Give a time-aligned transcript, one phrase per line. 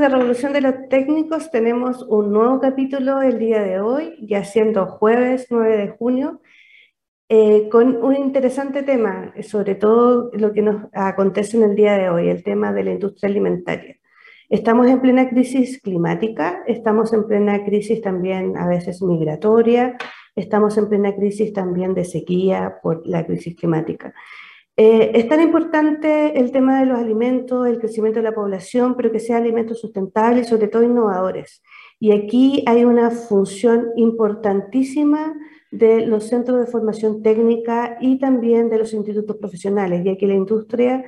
[0.00, 4.86] de Revolución de los Técnicos, tenemos un nuevo capítulo el día de hoy, ya siendo
[4.86, 6.40] jueves 9 de junio,
[7.28, 12.08] eh, con un interesante tema, sobre todo lo que nos acontece en el día de
[12.08, 13.98] hoy, el tema de la industria alimentaria.
[14.48, 19.98] Estamos en plena crisis climática, estamos en plena crisis también a veces migratoria,
[20.34, 24.14] estamos en plena crisis también de sequía por la crisis climática.
[24.76, 29.12] Eh, es tan importante el tema de los alimentos, el crecimiento de la población, pero
[29.12, 31.62] que sean alimentos sustentables y sobre todo innovadores.
[31.98, 35.34] Y aquí hay una función importantísima
[35.70, 40.34] de los centros de formación técnica y también de los institutos profesionales, ya que la
[40.34, 41.04] industria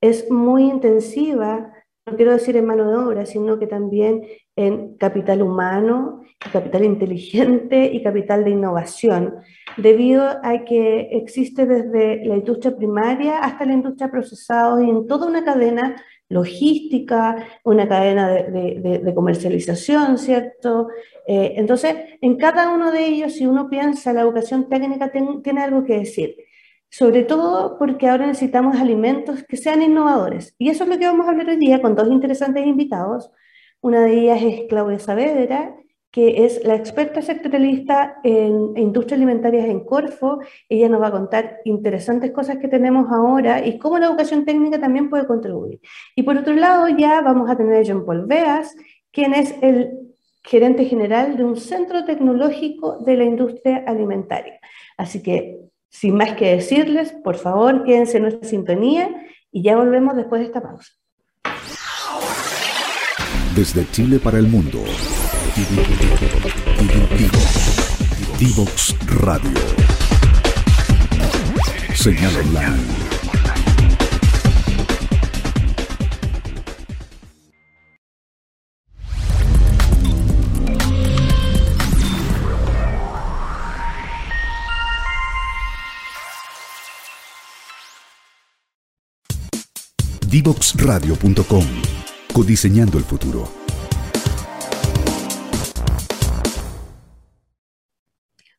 [0.00, 1.72] es muy intensiva,
[2.06, 4.22] no quiero decir en mano de obra, sino que también
[4.54, 9.34] en capital humano, capital inteligente y capital de innovación
[9.76, 15.26] debido a que existe desde la industria primaria hasta la industria procesada y en toda
[15.26, 15.96] una cadena
[16.28, 20.88] logística, una cadena de, comercialización, ¿cierto?
[21.26, 25.84] Eh, entonces, en cada uno de ellos, si uno piensa, la educación técnica tiene algo
[25.84, 26.36] que decir,
[26.96, 30.54] sobre todo porque ahora necesitamos alimentos que sean innovadores.
[30.56, 33.30] Y eso es lo que vamos a hablar hoy día con dos interesantes invitados.
[33.82, 35.76] Una de ellas es Claudia Saavedra,
[36.10, 40.38] que es la experta sectorialista en industria alimentaria en Corfo.
[40.70, 44.80] Ella nos va a contar interesantes cosas que tenemos ahora y cómo la educación técnica
[44.80, 45.80] también puede contribuir.
[46.14, 48.74] Y por otro lado, ya vamos a tener a Jean Paul Beas,
[49.12, 54.58] quien es el gerente general de un centro tecnológico de la industria alimentaria.
[54.96, 59.08] Así que, sin más que decirles, por favor, quédense en nuestra sintonía
[59.50, 60.92] y ya volvemos después de esta pausa.
[63.54, 64.82] Desde Chile para el mundo.
[68.38, 69.50] Divox Radio.
[71.94, 73.05] Señal online.
[90.30, 91.64] Divoxradio.com.
[92.34, 93.44] Codiseñando el futuro.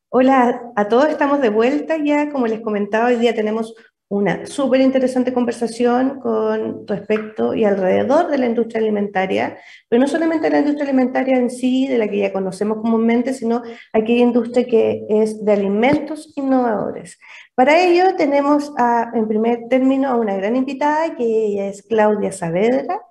[0.07, 2.31] Hola a todos, estamos de vuelta ya.
[2.31, 3.73] Como les comentaba, hoy día tenemos
[4.09, 9.57] una súper interesante conversación con respecto y alrededor de la industria alimentaria,
[9.89, 13.61] pero no solamente la industria alimentaria en sí, de la que ya conocemos comúnmente, sino
[13.91, 17.19] aquella industria que es de alimentos innovadores.
[17.57, 18.72] Para ello tenemos
[19.16, 23.01] en primer término a una gran invitada, que es Claudia Saavedra.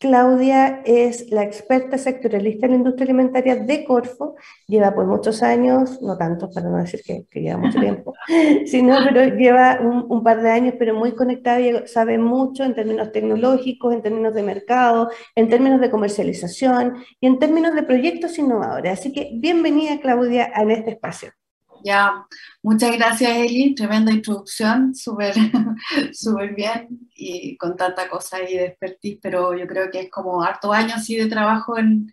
[0.00, 4.34] Claudia es la experta sectorialista en la industria alimentaria de Corfo,
[4.66, 8.12] lleva por muchos años, no tantos para no decir que, lleva mucho tiempo,
[8.66, 13.12] sino pero lleva un, par de años, pero muy conectada y sabe mucho en términos
[13.12, 18.98] tecnológicos, en términos de mercado, en términos de comercialización y en términos de proyectos innovadores.
[18.98, 21.30] Así que bienvenida Claudia en este espacio.
[21.84, 22.26] Ya,
[22.62, 25.34] muchas gracias Eli, tremenda introducción, súper
[26.12, 30.42] súper bien y con tanta cosa ahí de expertise, pero yo creo que es como
[30.42, 32.12] harto años así de trabajo en,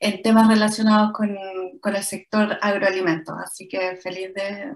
[0.00, 1.36] en temas relacionados con,
[1.80, 4.74] con, el sector agroalimentos, así que feliz de,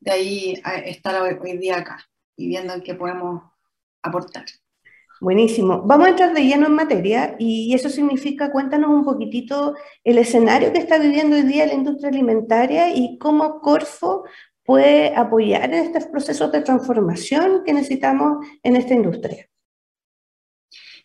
[0.00, 1.98] de ahí estar hoy día acá
[2.36, 3.42] y viendo en qué podemos
[4.02, 4.44] aportar.
[5.20, 5.82] Buenísimo.
[5.82, 9.74] Vamos a entrar de lleno en materia y eso significa, cuéntanos un poquitito
[10.04, 14.24] el escenario que está viviendo hoy día la industria alimentaria y cómo Corfo
[14.68, 19.48] puede apoyar en estos procesos de transformación que necesitamos en esta industria.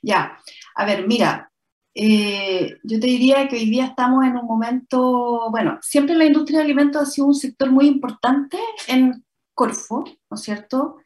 [0.01, 0.37] Ya,
[0.75, 1.49] a ver, mira,
[1.95, 6.59] eh, yo te diría que hoy día estamos en un momento, bueno, siempre la industria
[6.59, 8.57] de alimentos ha sido un sector muy importante
[8.89, 9.23] en
[9.53, 10.97] Corfo, ¿no es cierto?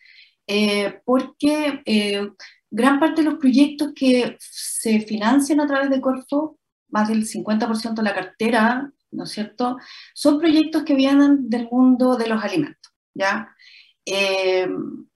[0.48, 2.27] Eh, porque eh,
[2.71, 6.57] gran parte de los proyectos que se financian a través de Corfo,
[6.89, 9.77] más del 50% de la cartera, ¿no es cierto?,
[10.13, 13.50] son proyectos que vienen del mundo de los alimentos, ¿ya?
[14.06, 14.68] Eh,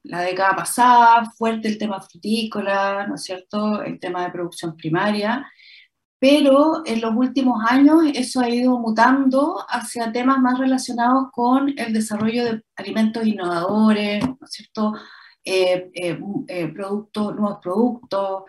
[0.04, 5.46] la década pasada, fuerte el tema frutícola, ¿no es cierto?, el tema de producción primaria,
[6.20, 11.94] pero en los últimos años eso ha ido mutando hacia temas más relacionados con el
[11.94, 14.94] desarrollo de alimentos innovadores, ¿no es cierto?,
[15.44, 18.44] eh, eh, eh, productos, nuevos productos,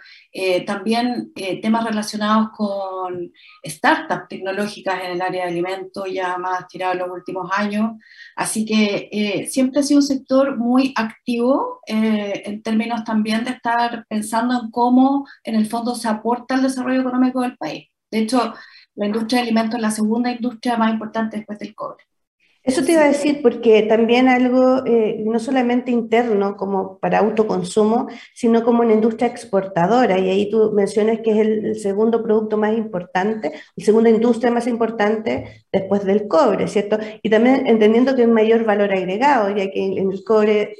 [0.66, 3.32] también temas relacionados con
[3.66, 7.92] startups tecnológicas en el área de alimentos, ya más tirado en los últimos años.
[8.36, 14.60] Así que siempre ha sido un sector muy activo en términos también de estar pensando
[14.60, 17.88] en cómo en el fondo se aporta al desarrollo económico del país.
[18.10, 18.54] De hecho,
[18.94, 22.04] la industria de alimentos es la segunda industria más importante después del cobre.
[22.64, 28.06] Eso te iba a decir, porque también algo eh, no solamente interno como para autoconsumo,
[28.34, 30.18] sino como una industria exportadora.
[30.18, 34.68] Y ahí tú mencionas que es el, segundo producto más importante, la segunda industria más
[34.68, 36.98] importante después del cobre, ¿cierto?
[37.22, 40.76] Y también entendiendo que hay mayor valor agregado, ya que en el cobre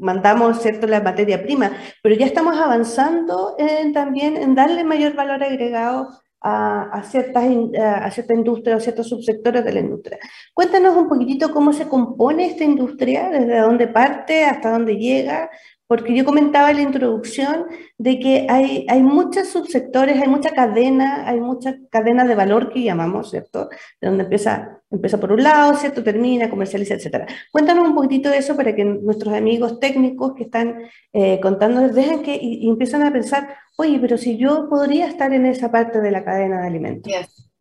[0.00, 0.86] mandamos ¿cierto?
[0.88, 1.72] la materia prima,
[2.02, 3.56] pero ya estamos avanzando
[3.92, 6.08] también en darle mayor valor agregado
[6.46, 7.44] a, ciertas,
[7.80, 10.18] a cierta industria, a ciertos subsectores de la industria.
[10.52, 15.50] Cuéntanos un poquitito cómo se compone esta industria, desde dónde parte hasta dónde llega,
[15.86, 21.26] porque yo comentaba en la introducción de que hay, hay muchos subsectores, hay mucha cadena,
[21.26, 23.70] hay mucha cadena de valor que llamamos, ¿cierto?
[24.00, 26.02] De donde empieza, empieza por un lado, ¿cierto?
[26.02, 27.28] Termina, comercializa, etc.
[27.50, 32.22] Cuéntanos un poquitito de eso para que nuestros amigos técnicos que están eh, contando dejen
[32.22, 36.24] que empiezan a pensar, oye, pero si yo podría estar en esa parte de la
[36.24, 37.12] cadena de alimentos.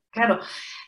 [0.10, 0.40] claro.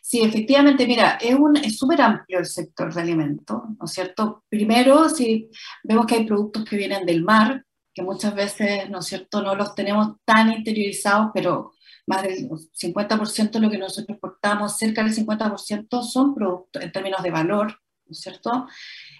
[0.01, 4.43] Sí, efectivamente, mira, es súper amplio el sector de alimentos, ¿no es cierto?
[4.47, 5.49] Primero, si
[5.83, 9.55] vemos que hay productos que vienen del mar, que muchas veces, ¿no es cierto?, no
[9.55, 11.71] los tenemos tan interiorizados, pero
[12.07, 17.23] más del 50% de lo que nosotros exportamos, cerca del 50% son productos en términos
[17.23, 18.67] de valor, ¿no es cierto?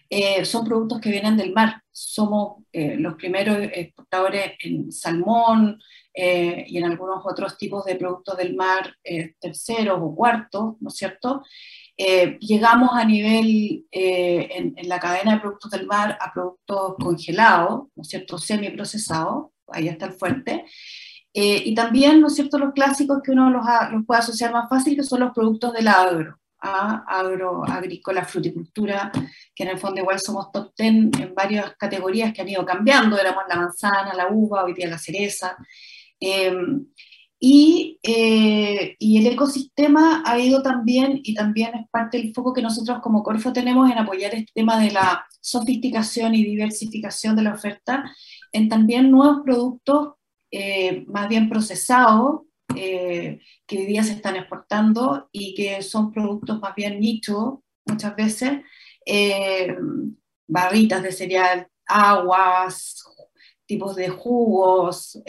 [0.10, 1.82] Eh, son productos que vienen del mar.
[1.92, 5.80] Somos eh, los primeros exportadores en salmón,
[6.18, 10.88] eh, y en algunos otros tipos de productos del mar eh, terceros o cuartos, ¿no
[10.88, 11.44] es cierto?
[11.98, 17.88] Eh, llegamos a nivel en, en, la cadena de productos del mar a productos congelados,
[17.96, 18.38] ¿no es cierto?
[18.38, 20.66] Semiprocesados, ahí está el fuerte.
[21.38, 24.96] Y también, ¿no es cierto?, los clásicos que uno los, los puede asociar más fácil,
[24.96, 29.12] que son los productos del agro, a agro, agrícola, fruticultura,
[29.54, 30.90] que en el fondo igual somos top 10
[31.20, 34.98] en varias categorías que han ido cambiando, éramos la manzana, la uva, hoy día la
[34.98, 35.58] cereza,
[36.20, 36.88] Em,
[37.40, 42.62] y, eh, y, el ecosistema ha ido también, y también es parte del foco que
[42.62, 47.54] nosotros como Corfo tenemos en apoyar este tema de la sofisticación y diversificación de la
[47.54, 48.04] oferta,
[48.52, 50.14] en también nuevos productos
[50.58, 52.42] eh, más bien procesados,
[52.76, 58.16] eh, que hoy día se están exportando y que son productos más bien nicho, muchas
[58.16, 58.62] veces,
[60.48, 63.04] barritas de cereal, aguas,
[63.66, 65.20] tipos de jugos,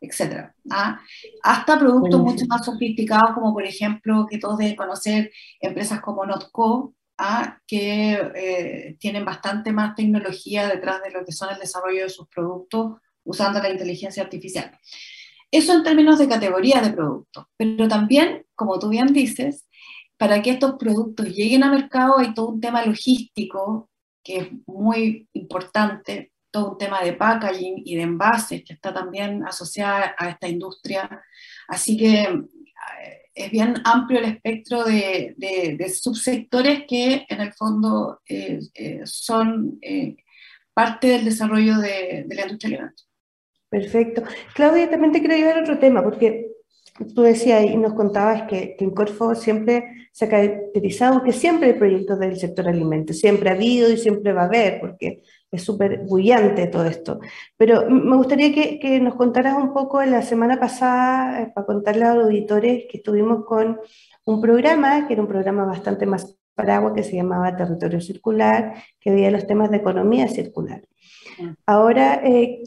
[0.00, 1.00] etcétera, ¿ah?
[1.42, 5.30] hasta productos mucho más sofisticados como por ejemplo que todos deben conocer
[5.60, 7.58] empresas como Notco, ¿ah?
[7.66, 12.28] que eh, tienen bastante más tecnología detrás de lo que son el desarrollo de sus
[12.28, 14.78] productos usando la inteligencia artificial.
[15.50, 19.66] Eso en términos de categoría de productos, pero también, como tú bien dices,
[20.16, 23.90] para que estos productos lleguen al mercado hay todo un tema logístico
[24.24, 26.32] que es muy importante,
[26.64, 31.22] un tema de packaging y de envases que está también asociada a esta industria.
[31.68, 38.20] Así que eh, es bien amplio el espectro de, de, subsectores que en el fondo
[38.28, 39.78] eh, eh, son
[40.72, 43.05] parte del desarrollo de, la industria alimentos.
[43.76, 44.22] Perfecto.
[44.54, 46.50] Claudia, también te quiero llevar a otro tema, porque
[47.14, 51.68] tú decías y nos contabas que, que, en Corfo siempre se ha caracterizado que siempre
[51.68, 55.62] hay proyectos del sector alimentos, siempre ha habido y siempre va a haber, porque es
[55.62, 57.20] súper bullante todo esto.
[57.58, 62.06] Pero me gustaría que, que, nos contaras un poco la semana pasada, eh, para contarle
[62.06, 63.78] a los auditores que estuvimos con
[64.24, 69.10] un programa, que era un programa bastante más paraguas, que se llamaba Territorio Circular, que
[69.10, 70.80] veía los temas de economía circular.
[71.38, 71.50] Mm.
[71.66, 72.62] Ahora, eh,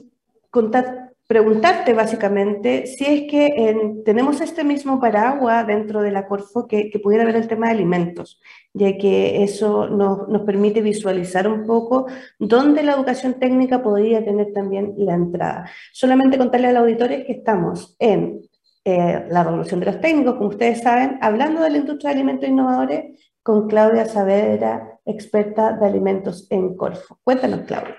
[1.29, 7.23] preguntarte básicamente si es que tenemos este mismo paraguas dentro de la Corfo que, pudiera
[7.23, 8.41] ver el tema de alimentos,
[8.73, 12.07] ya que eso nos, permite visualizar un poco
[12.39, 15.69] dónde la educación técnica podría tener también la entrada.
[15.93, 18.41] Solamente contarle a los auditores que estamos en
[18.83, 22.49] eh, la revolución de los técnicos, como ustedes saben, hablando de la industria de alimentos
[22.49, 27.19] innovadores con Claudia Saavedra, experta de alimentos en Corfo.
[27.23, 27.97] Cuéntanos, Claudia.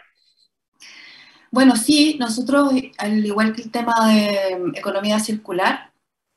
[1.53, 5.91] Bueno, sí, nosotros, al igual que el tema de mm, economía circular,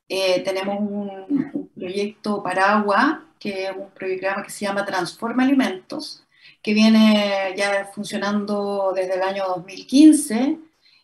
[0.10, 6.24] eh, tenemos un, proyecto Paragua, que es un programa que se llama Transforma Alimentos,
[6.62, 10.60] que viene ya funcionando desde el año 2015,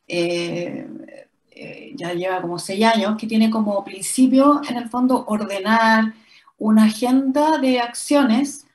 [0.08, 0.88] eh,
[1.52, 6.14] eh, ya lleva como seis años, que tiene como principio, en el fondo, ordenar
[6.58, 8.66] una agenda de acciones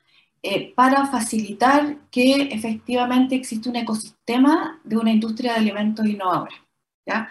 [0.47, 6.53] eh, para facilitar que efectivamente existe un ecosistema de una industria de alimentos innovadora.
[7.03, 7.29] ¿ya?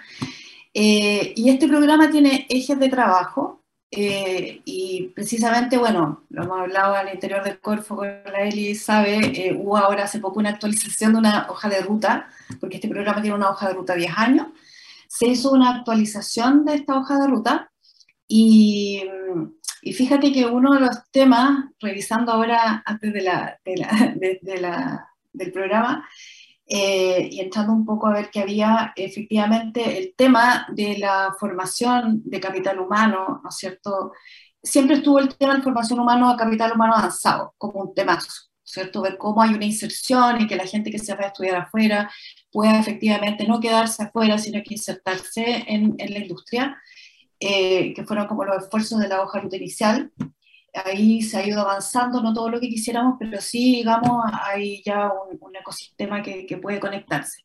[0.75, 6.97] Eh, y este programa tiene ejes de trabajo eh, y precisamente, bueno, lo hemos hablado
[6.97, 11.18] al interior del Corfo con la Eli, sabe, hubo ahora hace poco una actualización de
[11.21, 12.28] una hoja de ruta,
[12.59, 14.49] porque este programa tiene una hoja de ruta de 10 años,
[15.06, 17.71] se hizo una actualización de esta hoja de ruta
[18.26, 19.04] y
[19.87, 23.76] Y fíjate que uno de los temas, revisando ahora antes de la, de
[24.59, 26.09] la, del programa,
[26.67, 32.23] eh, y entrando un poco a ver que había efectivamente el tema de la formación
[32.25, 34.12] de capital humano, ¿no es cierto?
[34.62, 38.19] Siempre estuvo el tema de formación humana a capital humano avanzado como un tema,
[38.62, 39.03] ¿cierto?
[39.03, 42.11] Ver cómo hay una inserción y que la gente que se va a estudiar afuera
[42.50, 46.75] pueda efectivamente no quedarse afuera, sino que insertarse en, en la industria,
[47.41, 50.12] eh, que fueron como los esfuerzos de la hoja ruta inicial
[50.75, 55.11] ahí se ha ido avanzando, no todo lo que quisiéramos, pero sí, digamos, hay ya
[55.41, 57.43] un, ecosistema que, que, puede conectarse.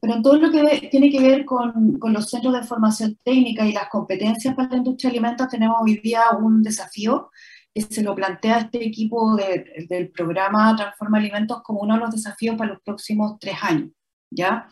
[0.00, 3.64] Pero en todo lo que tiene que ver con, con, los centros de formación técnica
[3.64, 7.30] y las competencias para la industria de alimentos, tenemos hoy día un desafío
[7.72, 12.56] que se lo plantea este equipo del programa Transforma Alimentos como uno de los desafíos
[12.56, 13.90] para los próximos tres años,
[14.30, 14.68] ¿ya?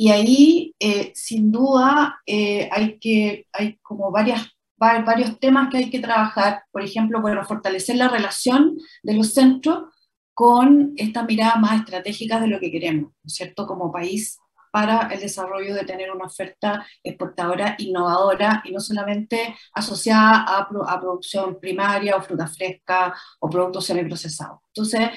[0.00, 4.46] Y ahí, eh, sin duda, eh, hay, que, hay como varias
[4.78, 9.92] varios temas que hay que trabajar, por ejemplo, bueno, fortalecer la relación de los centros
[10.34, 14.38] con esta mirada más estratégica de lo que queremos, cierto?, como país
[14.70, 21.58] para el desarrollo de tener una oferta exportadora innovadora y no solamente asociada a, producción
[21.58, 24.60] primaria o fruta fresca o productos semiprocesados.
[24.68, 25.10] Entonces,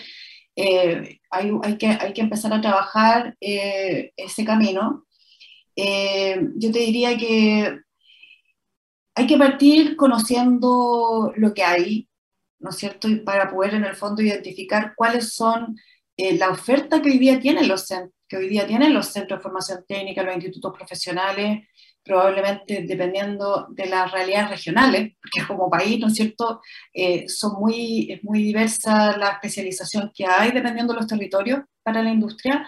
[0.61, 5.05] eh, hay, hay, que, hay que empezar a trabajar eh, ese camino.
[5.75, 7.79] Eh, yo te diría que
[9.15, 12.09] hay que partir conociendo lo que hay,
[12.59, 13.07] ¿no es cierto?
[13.25, 15.75] Para poder en el fondo identificar cuáles son
[16.17, 17.87] eh, la oferta que hoy día tienen los
[18.27, 21.67] que hoy día tienen los centros de formación técnica, los institutos profesionales,
[22.03, 26.61] probablemente dependiendo de las realidades regionales, porque como país, ¿no es cierto?,
[26.93, 32.01] eh, son muy, es muy diversa la especialización que hay dependiendo de los territorios para
[32.01, 32.67] la industria,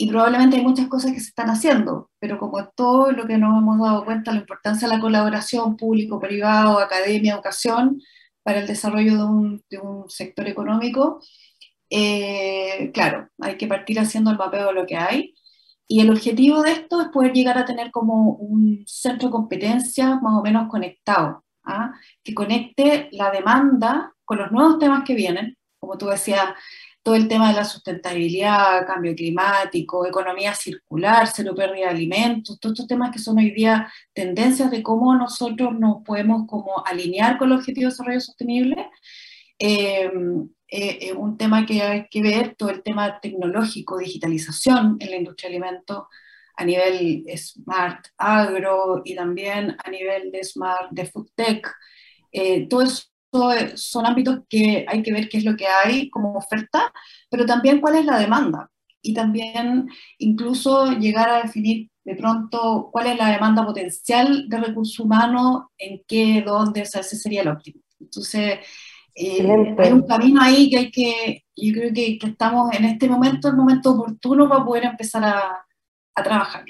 [0.00, 3.58] y probablemente hay muchas cosas que se están haciendo, pero como todo lo que nos
[3.58, 8.00] hemos dado cuenta, la importancia de la colaboración público-privado, academia, educación,
[8.44, 11.20] para el desarrollo de un, de un sector económico,
[11.90, 15.34] eh, claro, hay que partir haciendo el mapeo de lo que hay.
[15.90, 20.20] Y el objetivo de esto es poder llegar a tener como un centro de competencias
[20.20, 21.92] más o menos conectado, ¿ah?
[22.22, 26.44] que conecte la demanda con los nuevos temas que vienen, como tú decías,
[27.02, 32.74] todo el tema de la sustentabilidad, cambio climático, economía circular, cero pérdida de alimentos, todos
[32.74, 37.48] estos temas que son hoy día tendencias de cómo nosotros nos podemos como alinear con
[37.48, 38.90] los objetivos de desarrollo sostenible.
[39.58, 40.10] Eh,
[40.68, 45.48] eh, un tema que hay que ver, todo el tema tecnológico, digitalización en la industria
[45.50, 46.04] de alimentos
[46.56, 51.66] a nivel smart agro y también a nivel de smart de food tech.
[52.32, 53.04] Eh, todo eso
[53.74, 56.92] son ámbitos que hay que ver qué es lo que hay como oferta,
[57.30, 58.70] pero también cuál es la demanda.
[59.00, 64.98] Y también incluso llegar a definir de pronto cuál es la demanda potencial de recursos
[64.98, 67.80] humanos, en qué, dónde, o sea, ese sería el óptimo.
[68.00, 68.58] Entonces,
[69.18, 73.08] eh, hay un camino ahí que hay que, yo creo que, que, estamos en este
[73.08, 75.66] momento, el momento oportuno para poder empezar a,
[76.14, 76.64] a trabajar.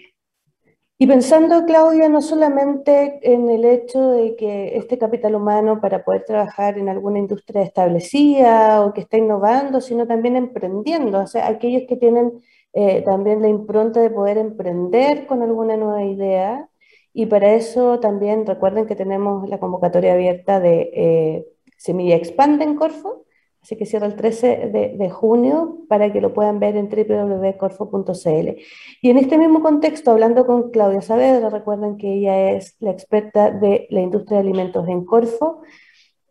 [1.01, 6.25] Y pensando, Claudia, no solamente en el hecho de que este capital humano para poder
[6.25, 11.85] trabajar en alguna industria establecida o que está innovando, sino también emprendiendo, o sea, aquellos
[11.89, 16.69] que tienen eh, también la impronta de poder emprender con alguna nueva idea.
[17.13, 21.47] Y para eso también recuerden que tenemos la convocatoria abierta de eh,
[21.79, 23.25] Semilla Expande en Corfo,
[23.61, 28.49] Así que cierra el 13 de, junio para que lo puedan ver en www.corfo.cl.
[29.03, 33.51] Y en este mismo contexto, hablando con Claudia Saavedra, recuerden que ella es la experta
[33.51, 35.61] de la industria de alimentos en Corfo.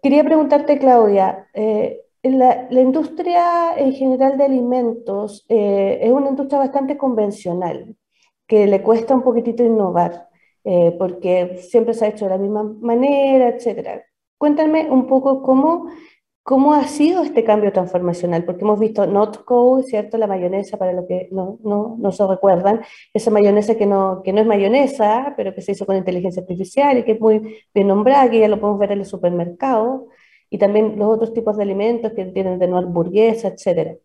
[0.01, 6.97] Quería preguntarte, Claudia, eh, la, industria en general de alimentos eh, es una industria bastante
[6.97, 7.95] convencional,
[8.47, 10.29] que le cuesta un poquitito innovar,
[10.63, 14.06] eh, porque siempre se ha hecho de la misma manera, etc.
[14.37, 15.89] Cuéntame un poco cómo
[16.47, 18.45] ¿Cómo ha sido este cambio transformacional?
[18.45, 20.17] Porque hemos visto Notco, ¿cierto?
[20.17, 24.31] La mayonesa, para los que no, no, no, se recuerdan, esa mayonesa que no, que
[24.31, 27.87] no es mayonesa, pero que se hizo con inteligencia artificial y que es muy bien
[27.87, 30.07] nombrada, que ya lo podemos ver en el supermercado,
[30.49, 33.97] y también los otros tipos de alimentos que tienen de nuevo hamburguesa, etc.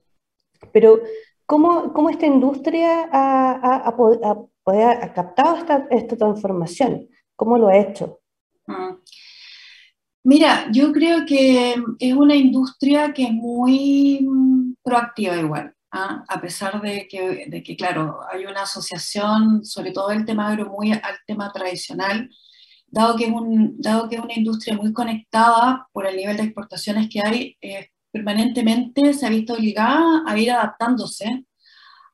[0.73, 0.99] Pero,
[1.47, 7.09] ¿cómo, cómo esta industria ha, ha, ha, captado esta, esta, transformación?
[7.37, 8.19] ¿Cómo lo ha hecho?
[8.67, 8.95] Mm.
[10.25, 16.25] Mira, yo creo que es una industria que es muy mm, proactiva igual, ¿ah?
[16.29, 20.71] a pesar de que, de que, claro, hay una asociación, sobre todo el tema agro,
[20.71, 22.31] muy al tema tradicional,
[22.87, 26.45] dado que es, un, dado que es una industria muy conectada por el nivel de
[26.45, 27.59] exportaciones que hay,
[28.13, 31.47] permanentemente se ha visto obligada a ir adaptándose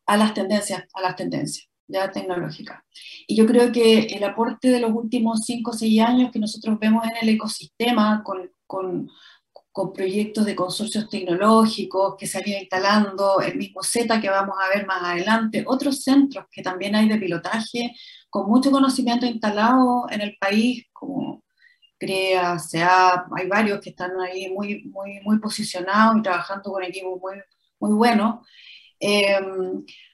[0.07, 1.68] a las tendencias, a las tendencias.
[1.89, 2.85] Ya tecnológica.
[3.27, 6.79] Y yo creo que el aporte de los últimos 5 o 6 años que nosotros
[6.79, 9.11] vemos en el ecosistema con, con,
[9.73, 14.57] con, proyectos de consorcios tecnológicos que se han ido instalando, el mismo Z que vamos
[14.61, 17.95] a ver más adelante, otros centros que también hay de pilotaje
[18.31, 21.43] con mucho conocimiento instalado en el país, como
[21.99, 27.19] CREA, SEA, hay varios que están ahí muy, muy, muy posicionados y trabajando con equipos
[27.21, 27.35] muy,
[27.81, 28.47] muy buenos.
[29.01, 29.39] Eh,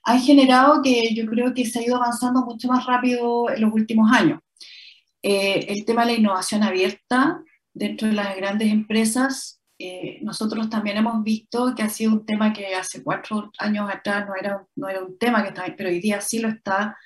[0.05, 3.73] han generado que yo creo que se ha ido avanzando mucho más rápido en los
[3.73, 4.41] últimos años.
[5.23, 10.99] Eh, el tema de la innovación abierta dentro de las grandes empresas, eh, nosotros también
[10.99, 14.89] hemos visto que ha sido un tema que hace cuatro años atrás no era, no
[14.89, 16.97] era un tema que estaba, pero hoy día sí lo está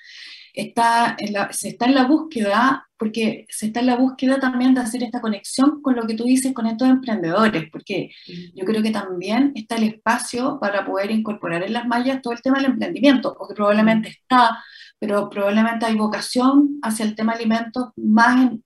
[0.61, 1.17] está
[1.51, 5.21] se está en la búsqueda, porque se está en la búsqueda también de hacer esta
[5.21, 8.11] conexión con lo que tú dices con estos emprendedores, porque
[8.55, 12.41] yo creo que también está el espacio para poder incorporar en las mallas todo el
[12.41, 14.63] tema del emprendimiento, porque probablemente está,
[14.99, 18.63] pero probablemente hay vocación hacia el tema alimentos más en,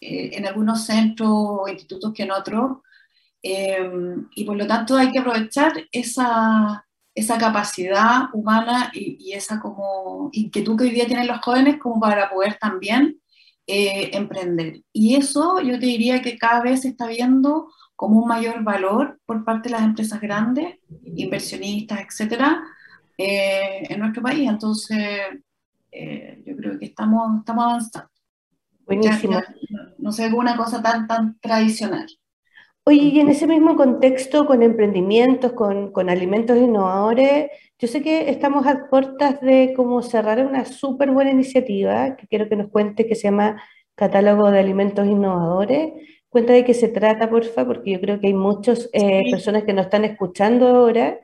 [0.00, 2.78] eh, en algunos centros o institutos que en otros,
[3.42, 3.90] eh,
[4.36, 10.76] y por lo tanto hay que aprovechar esa esa capacidad humana y, esa como inquietud
[10.76, 13.20] que hoy día tienen los jóvenes como para poder también
[13.66, 14.82] eh, emprender.
[14.92, 19.20] Y eso yo te diría que cada vez se está viendo como un mayor valor
[19.26, 22.62] por parte de las empresas grandes, inversionistas, etcétera,
[23.16, 24.48] eh, en nuestro país.
[24.48, 25.20] Entonces,
[25.92, 28.10] eh, yo creo que estamos, estamos avanzando.
[28.84, 29.40] Buenísimo.
[29.98, 32.06] no, sé, alguna cosa tan, tan tradicional.
[32.84, 38.28] Oye, y en ese mismo contexto, con emprendimientos, con, con, alimentos innovadores, yo sé que
[38.28, 43.06] estamos a puertas de cómo cerrar una súper buena iniciativa, que quiero que nos cuente,
[43.06, 43.62] que se llama
[43.94, 45.92] Catálogo de Alimentos Innovadores.
[46.28, 49.72] Cuenta de qué se trata, porfa, porque yo creo que hay muchas eh, personas que
[49.74, 51.20] nos están escuchando ahora,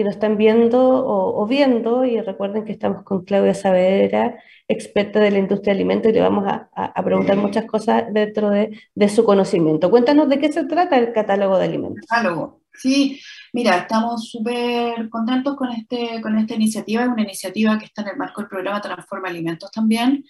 [0.00, 5.20] que nos están viendo o, o, viendo, y recuerden que estamos con Claudia Saavedra, experta
[5.20, 8.80] de la industria de alimentos y le vamos a, a, preguntar muchas cosas dentro de,
[8.94, 9.90] de, su conocimiento.
[9.90, 12.06] Cuéntanos de qué se trata el catálogo de alimentos.
[12.08, 13.20] Catálogo, sí.
[13.52, 17.02] Mira, estamos súper contentos con, este, con esta iniciativa.
[17.02, 20.24] Es una iniciativa que está en el marco del programa Transforma Alimentos también,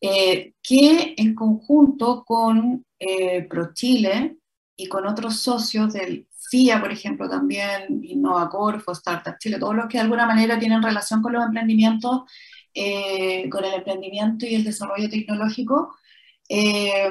[0.00, 4.38] eh, que en conjunto con eh, ProChile
[4.78, 9.98] y con otros socios del FIA, por ejemplo, también, InnovaCorfo, Startup Chile, todos los que
[9.98, 12.22] de alguna manera tienen relación con los emprendimientos,
[12.74, 15.96] eh, con el emprendimiento y el desarrollo tecnológico,
[16.48, 17.10] eh,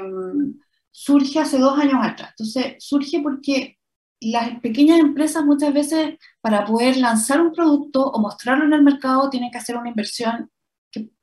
[0.91, 2.29] surge hace dos años atrás.
[2.31, 3.77] Entonces, surge porque
[4.21, 9.29] las pequeñas empresas muchas veces para poder lanzar un producto o mostrarlo en el mercado
[9.29, 10.49] tienen que hacer una inversión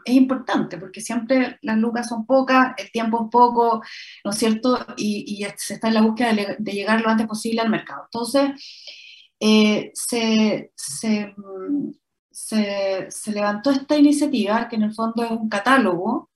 [0.04, 3.82] es importante, porque siempre las lucas son pocas, el tiempo es poco,
[4.24, 4.78] ¿no es cierto?
[4.96, 8.02] Y, se está en la búsqueda de, llegar lo antes posible al mercado.
[8.04, 8.50] Entonces,
[9.40, 10.72] eh, se,
[12.30, 16.30] se, levantó esta iniciativa, que en el fondo es un catálogo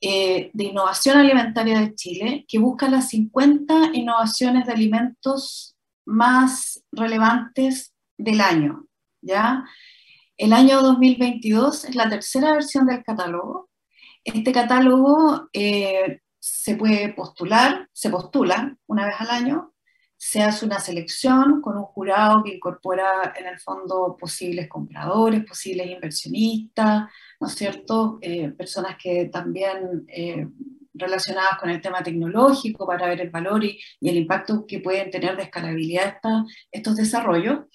[0.00, 7.94] eh, de innovación alimentaria de Chile, que busca las 50 innovaciones de alimentos más relevantes
[8.18, 8.86] del año.
[9.24, 9.64] ¿ya?
[10.36, 13.70] El año 2022 es la tercera versión del catálogo.
[14.24, 19.74] Este catálogo eh, se puede postular, se postula una vez al año
[20.26, 25.86] se hace una selección con un jurado que incorpora en el fondo posibles compradores, posibles
[25.90, 28.18] inversionistas, ¿no es cierto?
[28.22, 30.48] Eh, personas que también eh,
[30.94, 35.36] relacionadas con el tema tecnológico para ver el valor y, el impacto que pueden tener
[35.36, 36.16] de escalabilidad
[36.72, 37.66] estos desarrollos.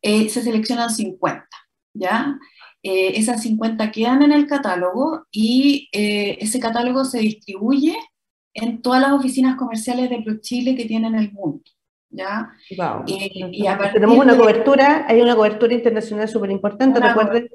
[0.00, 1.46] Eh, se seleccionan 50,
[1.94, 2.38] ¿ya?
[2.82, 7.96] esas 50 quedan en el catálogo y ese catálogo se distribuye
[8.52, 11.62] en todas las oficinas comerciales de ProChile que tienen el mundo.
[12.14, 12.50] ¿ya?
[13.06, 17.00] Y, Tenemos una cobertura, hay una cobertura internacional súper importante.
[17.00, 17.48] Recuerden,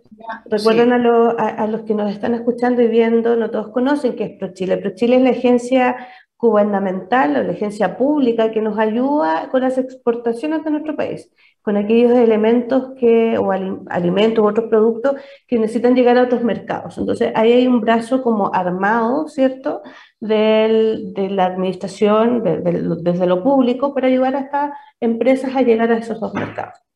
[0.46, 4.78] recuerden a, los que nos están escuchando y viendo, no todos conocen qué es ProChile.
[4.78, 10.64] ProChile es la agencia gubernamental o la agencia pública que nos ayuda con las exportaciones
[10.64, 11.30] de nuestro país
[11.70, 16.98] con aquellos elementos que, o alimentos u otros productos que necesitan llegar a otros mercados.
[16.98, 19.84] Entonces, ahí hay un brazo como armado, ¿cierto?,
[20.20, 26.20] de la administración, desde lo público, para ayudar a estas empresas a llegar a esos
[26.20, 26.89] dos mercados.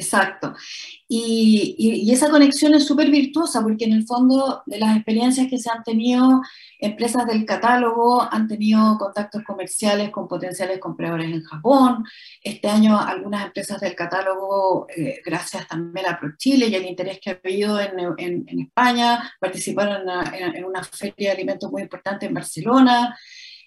[0.00, 0.54] Exacto.
[1.08, 5.70] Y, esa conexión es súper virtuosa porque en el fondo de las experiencias que se
[5.70, 6.40] han tenido,
[6.78, 12.04] empresas del catálogo han tenido contactos comerciales con potenciales compradores en Japón.
[12.42, 17.30] Este año algunas empresas del catálogo, eh, gracias también a ProChile y el interés que
[17.30, 23.18] ha habido en, España, participaron en, en una feria de alimentos muy importante en Barcelona.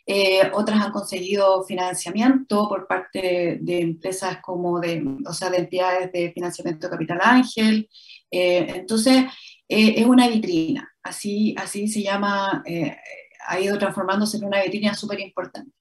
[0.05, 6.11] Eh, otras han conseguido financiamiento por parte de, empresas como de, o sea, de entidades
[6.11, 7.89] de financiamiento capital ángel.
[8.29, 9.25] Eh, entonces,
[9.67, 12.63] eh, es una vitrina, así, así se llama,
[13.47, 15.71] ha ido transformándose en una vitrina súper importante.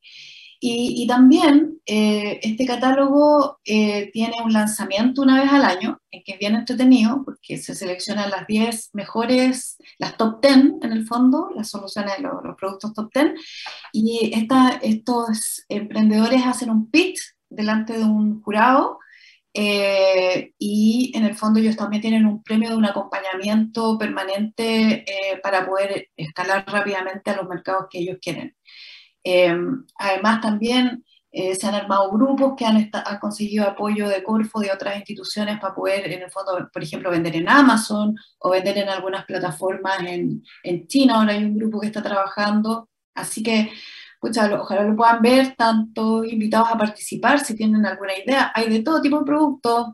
[0.64, 6.54] Y, también eh, este catálogo tiene un lanzamiento una vez al año, que es bien
[6.54, 12.20] entretenido, porque se seleccionan las 10 mejores, las top 10 en el fondo, las soluciones,
[12.20, 13.32] los, los productos top 10,
[13.92, 17.20] y esta, estos emprendedores hacen un pitch
[17.50, 19.00] delante de un jurado
[19.54, 25.38] eh, y en el fondo ellos también tienen un premio de un acompañamiento permanente eh,
[25.42, 28.56] para poder escalar rápidamente a los mercados que ellos quieren.
[29.24, 29.56] Eh,
[29.98, 31.04] además también
[31.34, 35.74] se han armado grupos que han, han, conseguido apoyo de Corfo, de otras instituciones para
[35.74, 40.42] poder, en el fondo, por ejemplo, vender en Amazon o vender en algunas plataformas en,
[40.62, 41.14] en China.
[41.14, 42.90] Ahora hay un grupo que está trabajando.
[43.14, 43.70] Así que
[44.22, 48.52] ojalá lo puedan ver, tanto invitados a participar si tienen alguna idea.
[48.54, 49.88] Hay de todo tipo de productos,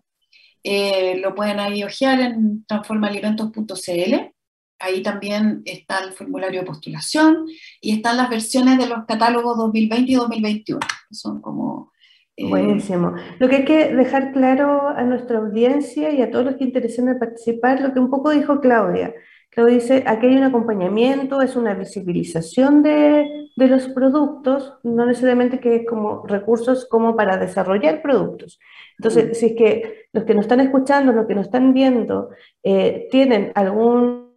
[0.62, 4.34] eh, lo pueden ahí ojear en transformaalimentos.cl.
[4.78, 7.46] Ahí también está el formulario de postulación
[7.80, 11.92] y están las versiones de los catálogos 2020 y 2021, que son como...
[12.36, 13.14] Eh, Buenísimo.
[13.40, 17.08] Lo que hay que dejar claro a nuestra audiencia y a todos los que interesen
[17.08, 19.12] en participar, lo que un poco dijo Claudia,
[19.50, 25.58] Claudia dice, aquí hay un acompañamiento, es una visibilización de, de, los productos, no necesariamente
[25.58, 28.60] que es como recursos como para desarrollar productos.
[28.98, 29.34] Entonces, mm.
[29.34, 32.30] si es que los que nos están escuchando, los que nos están viendo,
[32.62, 34.27] eh, tienen alguna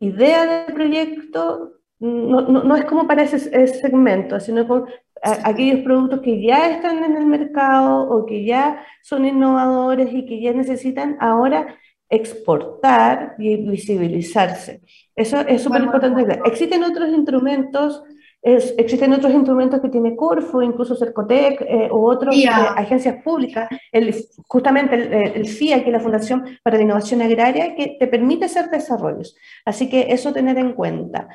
[0.00, 4.86] idea del proyecto, no, no, no, es como para ese, ese segmento, sino con
[5.22, 10.40] aquellos productos que ya están en el mercado o que ya son innovadores y que
[10.40, 11.76] ya necesitan ahora
[12.08, 14.82] exportar y visibilizarse.
[15.16, 16.40] Eso es súper importante.
[16.44, 18.02] Existen otros instrumentos
[18.42, 24.14] existen otros instrumentos que tiene Corfo, incluso Cercotec eh, u otras eh, agencias públicas, el,
[24.48, 28.46] justamente el, el, FIA, que es la Fundación para la Innovación Agraria, que te permite
[28.46, 29.36] hacer desarrollos.
[29.64, 31.28] Así que eso tener en cuenta.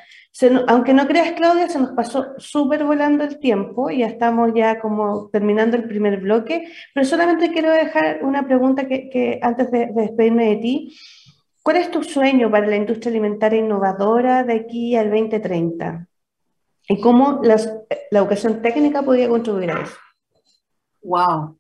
[0.67, 5.29] aunque no creas, Claudia, se nos pasó súper volando el tiempo, ya estamos ya como
[5.29, 10.01] terminando el primer bloque, pero solamente quiero dejar una pregunta que, que antes de, de
[10.01, 10.97] despedirme de ti.
[11.63, 16.07] ¿Cuál es tu sueño para la industria alimentaria innovadora de aquí al 2030?
[16.87, 17.57] Y cómo la
[18.11, 19.97] educación técnica podría contribuir a eso.
[21.03, 21.59] Wow,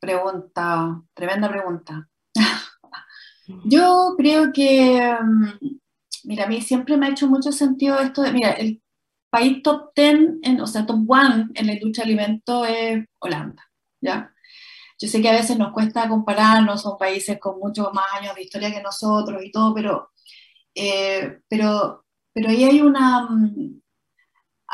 [0.00, 2.08] pregunta, tremenda pregunta.
[3.64, 5.78] Yo creo que, mm,
[6.24, 8.82] mira, a mí siempre me ha hecho mucho sentido esto de, mira, el
[9.30, 13.62] país top 10, en, o sea, top 1 en la industria de alimentos es Holanda,
[14.00, 14.32] ¿ya?
[14.98, 18.42] Yo sé que a veces nos cuesta compararnos, son países con muchos más años de
[18.42, 20.10] historia que nosotros y todo, pero,
[20.74, 23.28] eh, pero, pero ahí hay una,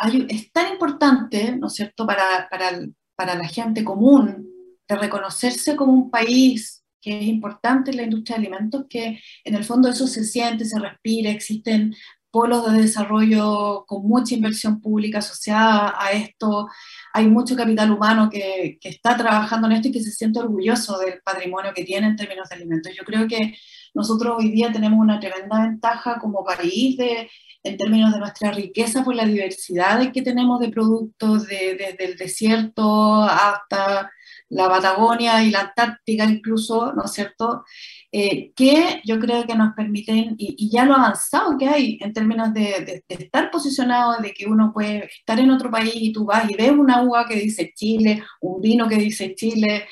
[0.05, 2.79] mm, es tan importante, ¿no es cierto?, para, para,
[3.17, 4.47] para, la gente común,
[4.89, 9.55] de reconocerse como un país que es importante en la industria de alimentos, que en
[9.55, 11.95] el fondo eso se siente, se respira, existen
[12.31, 16.69] polos de desarrollo con mucha inversión pública asociada a esto,
[17.15, 20.99] hay mucho capital humano que, que, está trabajando en esto y que se siente orgulloso
[20.99, 22.93] del patrimonio que tiene en términos de alimentos.
[22.95, 23.57] Yo creo que
[23.95, 27.31] nosotros hoy día tenemos una tremenda ventaja como país de
[27.67, 33.23] en términos de nuestra riqueza por la diversidad que tenemos de productos, desde el desierto
[33.23, 34.11] hasta
[34.49, 37.65] la Patagonia y la Antártica incluso, ¿no es cierto?
[38.13, 42.55] Eh, que yo creo que nos permiten, y, ya lo avanzado que hay en términos
[42.55, 46.55] de, estar posicionado, de que uno puede estar en otro país y tú vas y
[46.55, 49.87] ves una uva que dice Chile, un vino que dice Chile,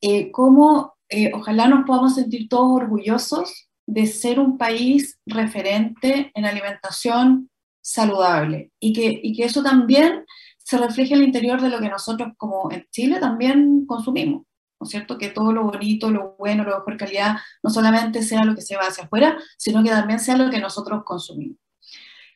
[0.00, 6.44] eh, cómo eh, ojalá nos podamos sentir todos orgullosos de ser un país referente en
[6.44, 7.50] alimentación
[7.80, 10.24] saludable y que, y que eso también
[10.58, 14.44] se refleje el interior de lo que nosotros como en Chile también consumimos.
[14.78, 15.18] ¿No es cierto?
[15.18, 18.62] Que todo lo bonito, lo bueno, lo de mejor calidad, no solamente sea lo que
[18.62, 21.58] se va hacia afuera, sino que también sea lo que nosotros consumimos.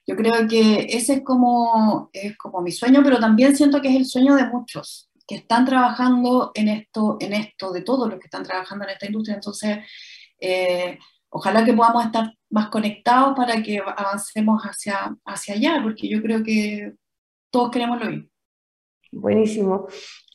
[0.06, 3.96] Yo creo que ese es como, es como mi sueño, pero también siento que es
[3.96, 8.26] el sueño de muchos que están trabajando en esto, en esto, de todos los que
[8.26, 9.36] están trabajando en esta industria.
[9.36, 9.78] Entonces,
[10.38, 10.98] eh,
[11.34, 16.44] ojalá que podamos estar más conectados para que avancemos hacia, hacia allá, porque yo creo
[16.44, 16.92] que
[17.50, 18.28] todos queremos lo mismo.
[19.10, 19.88] Buenísimo.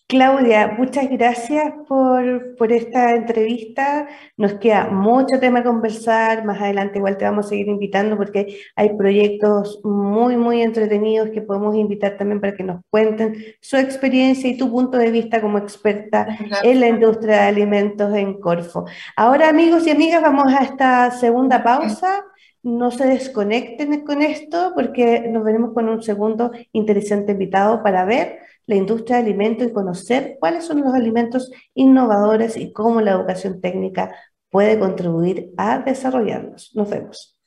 [0.10, 4.08] Claudia, muchas gracias por, por, esta entrevista.
[4.38, 6.44] Nos queda mucho tema a conversar.
[6.46, 11.44] Más adelante igual te vamos a seguir invitando porque hay proyectos muy, muy entretenidos que
[11.44, 15.60] podemos invitar también para que nos cuenten su experiencia y tu punto de vista como
[15.60, 16.28] experta
[16.64, 18.86] en la industria de alimentos en Corfo.
[19.16, 22.26] Ahora, amigos y amigas, vamos a esta segunda pausa.
[22.62, 28.40] No se desconecten con esto porque nos veremos con un segundo interesante invitado para ver
[28.66, 33.62] la industria de alimentos y conocer cuáles son los alimentos innovadores y cómo la educación
[33.62, 34.14] técnica
[34.50, 36.72] puede contribuir a desarrollarnos.
[36.76, 37.38] Nos vemos.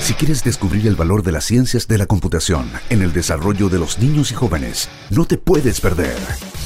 [0.00, 3.78] Si quieres descubrir el valor de las ciencias de la computación en el desarrollo de
[3.78, 6.16] los niños y jóvenes, no te puedes perder.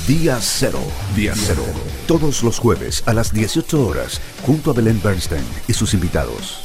[0.07, 0.81] Día Cero.
[1.15, 1.63] Día Cero.
[2.09, 6.59] Todos los jueves a las 18 horas, junto a Belén Bernstein y sus invitados.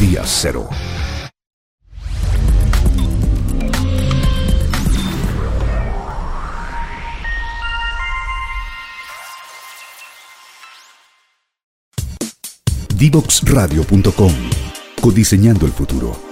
[0.00, 0.70] Día Cero.
[12.96, 14.32] Divoxradio.com.
[15.02, 16.27] Codiseñando el futuro.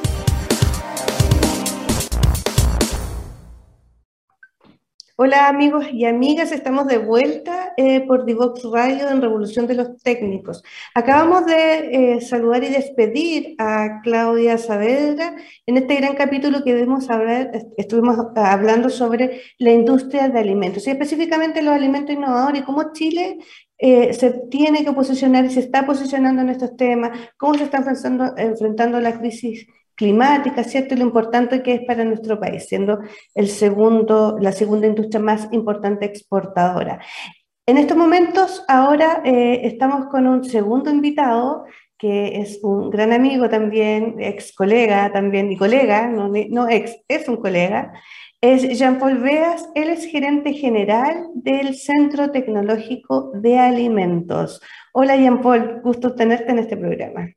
[5.18, 9.96] Hola amigos y amigas, estamos de vuelta eh, por Divox Radio en Revolución de los
[10.02, 10.62] Técnicos.
[10.94, 17.08] Acabamos de eh, saludar y despedir a Claudia Saavedra en este gran capítulo que debemos
[17.08, 22.92] hablar, estuvimos hablando sobre la industria de alimentos y específicamente los alimentos innovadores y cómo
[22.92, 23.38] Chile
[23.78, 27.78] eh, se tiene que posicionar y se está posicionando en estos temas, cómo se está
[27.78, 30.94] enfrentando, enfrentando la crisis climática, ¿cierto?
[30.94, 33.00] Y lo importante que es para nuestro país, siendo
[33.34, 37.00] el segundo, la segunda industria más importante exportadora.
[37.66, 41.64] En estos momentos, ahora eh, estamos con un segundo invitado,
[41.98, 47.28] que es un gran amigo también, ex colega también, y colega, no, no ex, es
[47.28, 47.92] un colega,
[48.40, 54.60] es Jean-Paul Veas, él es gerente general del Centro Tecnológico de Alimentos.
[54.92, 57.30] Hola Jean-Paul, gusto tenerte en este programa.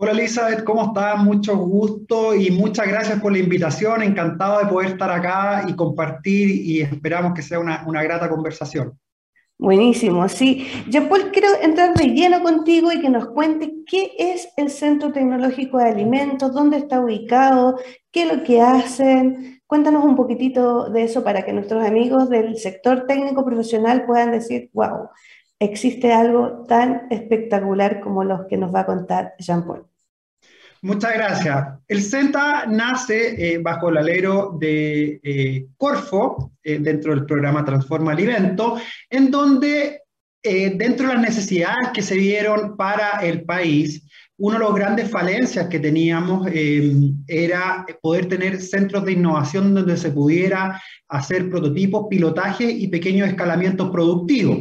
[0.00, 1.18] Hola Elizabeth, ¿cómo estás?
[1.24, 4.00] Mucho gusto y muchas gracias por la invitación.
[4.00, 8.96] Encantado de poder estar acá y compartir y esperamos que sea una, una grata conversación.
[9.58, 10.68] Buenísimo, sí.
[10.88, 15.78] Jean-Paul, quiero entrar de lleno contigo y que nos cuente qué es el Centro Tecnológico
[15.78, 17.80] de Alimentos, dónde está ubicado,
[18.12, 22.56] qué es lo que hacen, Cuéntanos un poquitito de eso para que nuestros amigos del
[22.56, 25.10] sector técnico profesional puedan decir, wow,
[25.58, 29.86] existe algo tan espectacular como los que nos va a contar Jean-Paul.
[30.82, 31.66] Muchas gracias.
[31.88, 38.12] El CENTA nace eh, bajo el alero de eh, Corfo, eh, dentro del programa Transforma
[38.12, 38.76] Alimento,
[39.10, 40.02] en donde
[40.40, 44.06] dentro de las necesidades que se dieron para el país,
[44.38, 46.48] una de las grandes falencias que teníamos
[47.26, 53.90] era poder tener centros de innovación donde se pudiera hacer prototipos, pilotaje y pequeños escalamientos
[53.90, 54.58] productivos.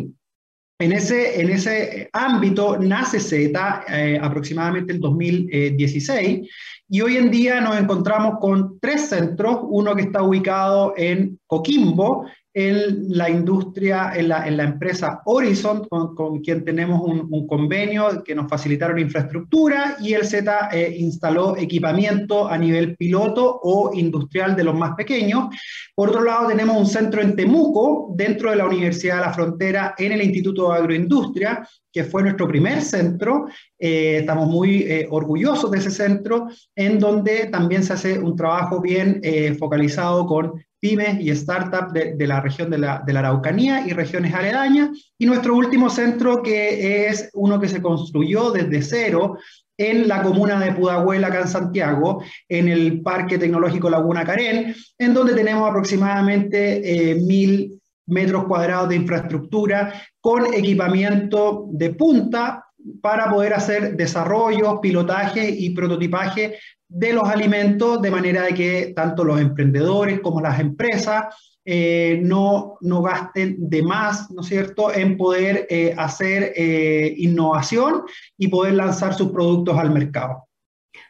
[0.80, 6.48] En ese, en ese ámbito nace Z eh, aproximadamente en 2016
[6.90, 12.26] y hoy en día nos encontramos con tres centros, uno que está ubicado en Coquimbo,
[12.58, 18.34] en la industria, en la, empresa Horizon, con, con quien tenemos un, un, convenio que
[18.34, 24.64] nos facilitaron infraestructura y el Z eh, instaló equipamiento a nivel piloto o industrial de
[24.64, 25.50] los más pequeños.
[25.94, 29.94] Por otro lado, tenemos un centro en Temuco, dentro de la Universidad de la Frontera,
[29.96, 33.46] en el Instituto de Agroindustria, que fue nuestro primer centro.
[33.80, 38.82] Eh, estamos muy eh, orgullosos de ese centro, en donde también se hace un trabajo
[38.82, 43.20] bien eh, focalizado con pymes y startups de, de, la región de la, de la,
[43.20, 44.90] Araucanía y regiones aledañas.
[45.18, 49.38] Y nuestro último centro, que es uno que se construyó desde cero
[49.78, 55.14] en la comuna de Pudahuela, acá en Santiago, en el Parque Tecnológico Laguna Carén, en
[55.14, 62.67] donde tenemos aproximadamente eh, mil metros cuadrados de infraestructura con equipamiento de punta
[63.02, 66.58] para poder hacer desarrollo, pilotaje y prototipaje
[66.90, 71.26] de los alimentos de manera de que tanto los emprendedores como las empresas
[71.66, 78.04] eh, no, no gasten de más, ¿no es cierto?, en poder eh, hacer eh, innovación
[78.38, 80.47] y poder lanzar sus productos al mercado.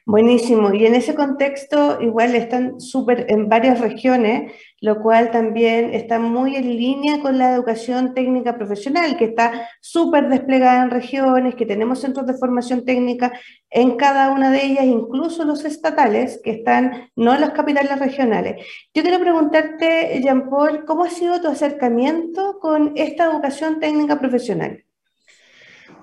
[0.06, 0.73] Buenísimo.
[0.73, 6.56] Y en ese contexto, igual están súper en varias regiones, lo cual también está muy
[6.56, 12.00] en línea con la educación técnica profesional, que está súper desplegada en regiones, que tenemos
[12.00, 13.34] centros de formación técnica
[13.69, 18.65] en cada una de ellas, incluso los estatales, que están no en las capitales regionales.
[18.93, 24.87] Yo quiero preguntarte, Jean-Paul, ¿cómo ha sido tu acercamiento con esta educación técnica profesional?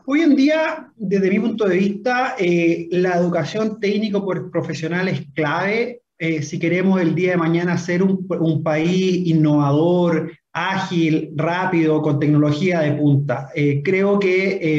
[0.07, 6.03] Hoy en día, desde mi punto de vista, eh, la educación técnico profesional es clave.
[6.19, 12.79] Eh, si queremos el día de mañana ser un país innovador, ágil, rápido, con tecnología
[12.79, 13.51] de punta.
[13.57, 14.79] Eh, creo que eh,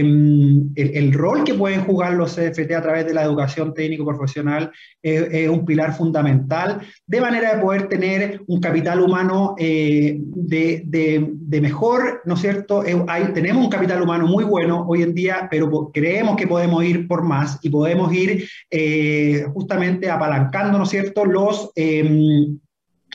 [0.76, 4.72] el, rol que pueden jugar los CFT a través de la educación técnico-profesional
[5.04, 10.84] es, es, un pilar fundamental, de manera de poder tener un capital humano eh, de,
[10.86, 12.86] de, mejor, ¿no es cierto?
[12.86, 12.96] Eh,
[13.34, 17.22] tenemos un capital humano muy bueno hoy en día, pero creemos que podemos ir por
[17.24, 18.48] más y podemos ir
[19.54, 21.72] justamente apalancando, ¿no es cierto?, los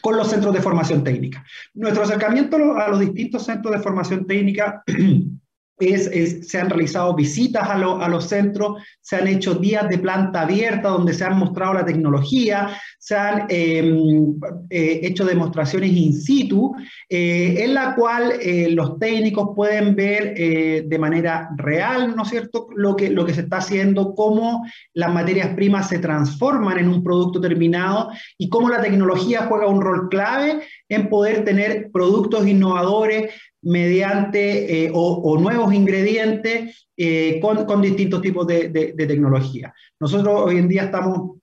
[0.01, 1.45] con los centros de formación técnica.
[1.75, 4.83] Nuestro acercamiento a los distintos centros de formación técnica
[5.81, 11.15] se han realizado visitas a, los centros, se han hecho días de planta abierta donde
[11.15, 14.39] se han mostrado la tecnología, se han em,
[14.69, 16.75] eh, hecho demostraciones in situ,
[17.09, 22.69] eh, en la cual eh, los técnicos pueden ver de manera real, ¿no es cierto?,
[22.77, 24.65] lo que, lo que se está haciendo, cómo
[24.95, 29.81] las materias primas se transforman en un producto terminado y cómo la tecnología juega un
[29.81, 38.23] rol clave en poder tener productos innovadores mediante eh, o, nuevos ingredientes eh, con, distintos
[38.23, 39.73] tipos de, tecnología.
[39.99, 41.39] Nosotros hoy en día estamos,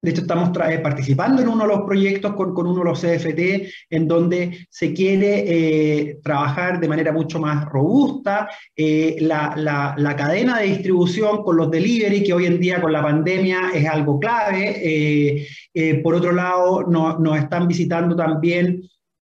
[0.00, 3.68] de hecho estamos eh, participando en uno de los proyectos con, uno de los CFT,
[3.90, 11.56] en donde se quiere trabajar de manera mucho más robusta la, cadena de distribución con
[11.56, 15.46] los delivery, que hoy en día con la pandemia es algo clave.
[16.02, 18.82] por otro lado, nos están visitando también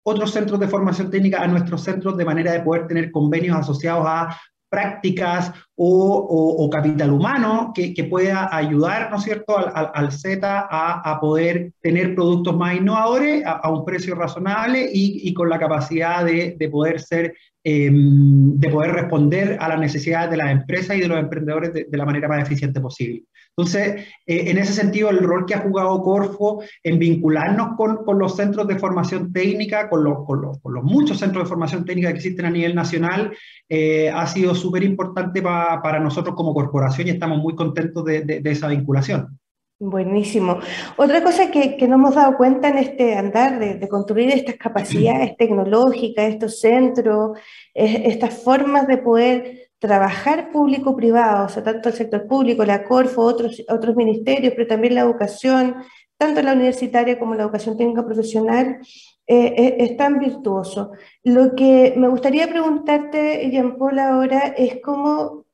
[0.08, 4.06] otros centros de formación técnica a nuestros centros de manera de poder tener convenios asociados
[4.08, 4.38] a
[4.70, 11.72] prácticas o, capital humano que, pueda ayudar, ¿no es cierto?, al, al, Z a, poder
[11.82, 17.34] tener productos más innovadores a, un precio razonable y, con la capacidad de, poder ser,
[17.65, 21.97] em, de poder responder a las necesidades de las empresas y de los emprendedores de
[21.97, 23.25] la manera más eficiente posible.
[23.58, 28.19] Entonces, eh, en ese sentido, el rol que ha jugado Corfo en vincularnos con, con
[28.19, 31.86] los centros de formación técnica, con los, con, los, con los, muchos centros de formación
[31.86, 33.32] técnica que existen a nivel nacional,
[33.69, 38.51] eh, ha sido súper importante para nosotros como corporación y estamos muy contentos de, de,
[38.51, 39.39] esa vinculación.
[39.88, 40.58] Buenísimo.
[40.98, 44.56] Otra cosa que, que, nos hemos dado cuenta en este andar de, de construir estas
[44.56, 47.38] capacidades tecnológicas, estos centros,
[47.71, 53.63] estas formas de poder trabajar público-privado, o sea, tanto el sector público, la Corfo, otros,
[53.69, 55.76] otros ministerios, pero también la educación,
[56.17, 58.80] tanto la universitaria como la educación técnica profesional,
[59.28, 60.93] eh, eh, es tan virtuoso.
[61.24, 65.44] Lo que me gustaría preguntarte, Jean Paul, ahora es cómo,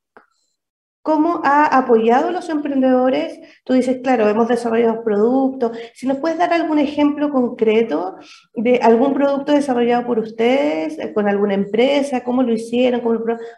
[1.04, 3.40] ¿Cómo ha apoyado a los emprendedores?
[3.64, 5.76] Tú dices, claro, hemos desarrollado productos.
[5.96, 8.18] Si nos puedes dar algún ejemplo concreto
[8.54, 13.02] de algún producto desarrollado por ustedes, eh, con alguna empresa, cómo lo hicieron,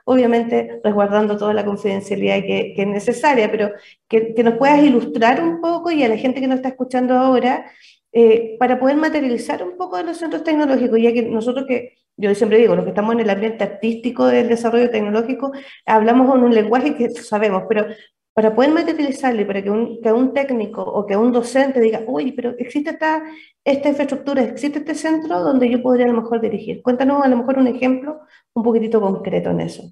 [0.06, 3.72] obviamente resguardando toda la confidencialidad que, es necesaria, pero
[4.08, 7.66] que, nos puedas ilustrar un poco y a la gente que nos está escuchando ahora,
[8.14, 12.34] eh, para poder materializar un poco de los centros tecnológicos, ya que nosotros que yo
[12.36, 15.52] siempre digo, los que estamos en el ambiente artístico del desarrollo tecnológico,
[15.86, 17.88] hablamos con un lenguaje que sabemos, pero
[18.34, 22.56] para poder materializarlo y para que un, técnico o que un docente diga, uy, pero
[22.58, 23.24] existe esta,
[23.64, 26.82] esta infraestructura, existe este centro donde yo podría a lo mejor dirigir.
[26.82, 28.22] Cuéntanos a lo mejor un ejemplo
[28.54, 29.84] un poquitito concreto en eso.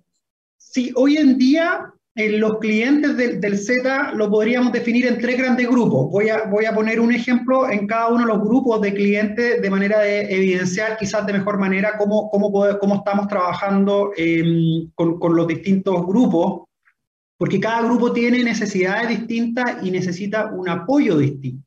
[0.58, 6.12] Sí, hoy en día los clientes del, Z lo podríamos definir en tres grandes grupos.
[6.12, 9.62] Voy a, voy a poner un ejemplo en cada uno de los grupos de clientes
[9.62, 15.20] de manera de evidenciar quizás de mejor manera cómo, cómo, cómo estamos trabajando em, con,
[15.20, 16.68] con, los distintos grupos,
[17.38, 21.66] porque cada grupo tiene necesidades distintas y necesita un apoyo distinto.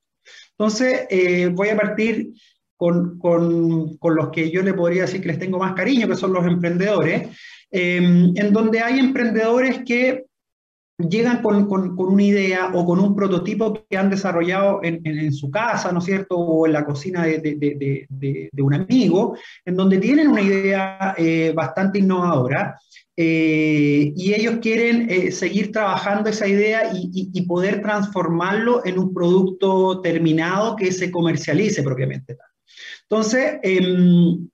[0.51, 2.33] Entonces, eh, voy a partir
[2.77, 6.17] con, con, con, los que yo le podría decir que les tengo más cariño, que
[6.17, 7.31] son los emprendedores,
[7.71, 10.27] em, en donde hay emprendedores que
[10.99, 15.33] llegan con, con, con, una idea o con un prototipo que han desarrollado en, en,
[15.33, 19.37] su casa, ¿no es cierto?, o en la cocina de, de, de, de un amigo,
[19.65, 22.77] en donde tienen una idea eh, bastante innovadora
[23.17, 29.15] eh, y ellos quieren eh, seguir trabajando esa idea y, y, poder transformarlo en un
[29.15, 32.37] producto terminado que se comercialice propiamente.
[33.09, 34.49] Entonces, em,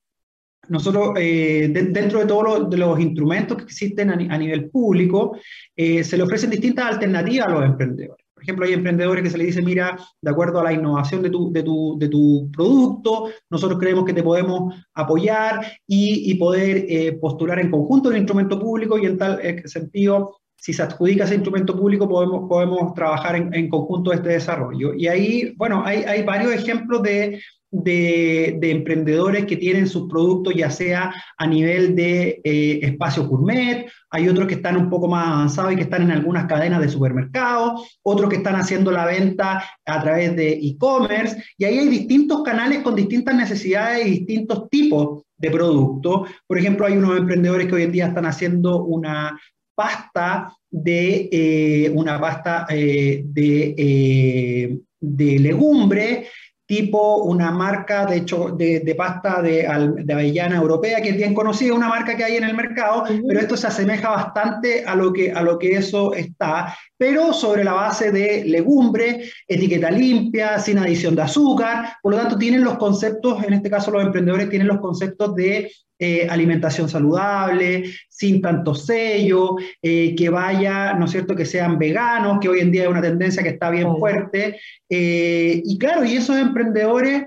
[0.71, 5.37] nosotros, eh, dentro de todos los, instrumentos que existen a, nivel público,
[5.75, 8.25] eh, se le ofrecen distintas alternativas a los emprendedores.
[8.33, 11.31] Por ejemplo, hay emprendedores que se le dice, mira, de acuerdo a la innovación de
[11.31, 17.18] tu, de tu, de tu producto, nosotros creemos que te podemos apoyar y, poder eh,
[17.21, 21.77] postular en conjunto el instrumento público y en tal sentido si se adjudica ese instrumento
[21.77, 24.95] público, podemos, podemos trabajar en, conjunto este desarrollo.
[24.95, 27.41] Y ahí, bueno, hay varios ejemplos de,
[27.71, 34.29] de, emprendedores que tienen sus productos ya sea a nivel de eh, espacio gourmet, hay
[34.29, 37.99] otros que están un poco más avanzados y que están en algunas cadenas de supermercados,
[38.03, 42.83] otros que están haciendo la venta a través de e-commerce, y ahí hay distintos canales
[42.83, 46.29] con distintas necesidades y distintos tipos de productos.
[46.47, 49.39] Por ejemplo, hay unos emprendedores que hoy en día están haciendo una
[49.75, 56.27] pasta de eh, una pasta eh, de, de legumbre
[56.71, 61.89] tipo una marca de, hecho, de, pasta de, avellana europea, que es bien conocida, una
[61.89, 65.43] marca que hay en el mercado, pero esto se asemeja bastante a lo, que, a
[65.43, 71.23] lo que eso está, pero sobre la base de legumbre, etiqueta limpia, sin adición de
[71.23, 75.35] azúcar, por lo tanto tienen los conceptos, en este caso los emprendedores tienen los conceptos
[75.35, 81.78] de eh, alimentación saludable, sin tanto sello, eh, que vaya, ¿no es cierto?, que sean
[81.78, 84.59] veganos, que hoy en día es una tendencia que está bien fuerte.
[84.88, 87.24] Eh, y claro, y esos emprendedores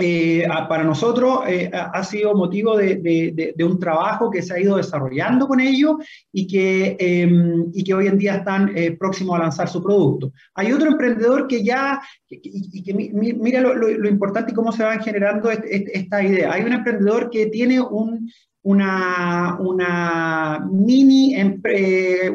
[0.00, 5.46] eh, para nosotros eh, ha sido motivo de, un trabajo que se ha ido desarrollando
[5.46, 5.96] con ellos
[6.32, 10.32] y que, em, y que hoy en día están eh, próximos a lanzar su producto.
[10.54, 15.50] Hay otro emprendedor que ya, y, que mira lo, importante y cómo se van generando
[15.50, 16.52] esta idea.
[16.52, 18.30] Hay un emprendedor que tiene un,
[18.64, 21.34] una, una, mini,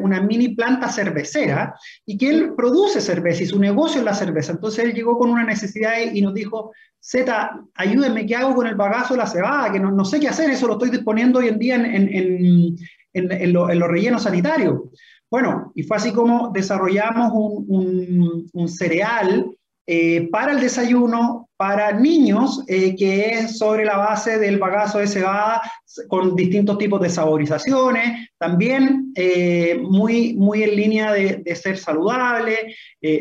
[0.00, 1.74] una mini planta cervecera
[2.04, 4.52] y que él produce cerveza y su negocio es la cerveza.
[4.52, 8.74] Entonces él llegó con una necesidad y nos dijo, Z, ayúdenme, ¿qué hago con el
[8.74, 9.72] bagazo de la cebada?
[9.72, 12.76] Que no, no sé qué hacer, eso lo estoy disponiendo hoy en día en, en,
[13.12, 14.80] en, en los rellenos sanitarios.
[15.30, 19.50] Bueno, y fue así como desarrollamos un, un, cereal
[19.86, 25.08] eh, para el desayuno para niños, eh, que es sobre la base del bagazo de
[25.08, 25.60] cebada
[26.06, 32.74] con distintos tipos de saborizaciones, también eh, muy, muy en línea de, ser saludable,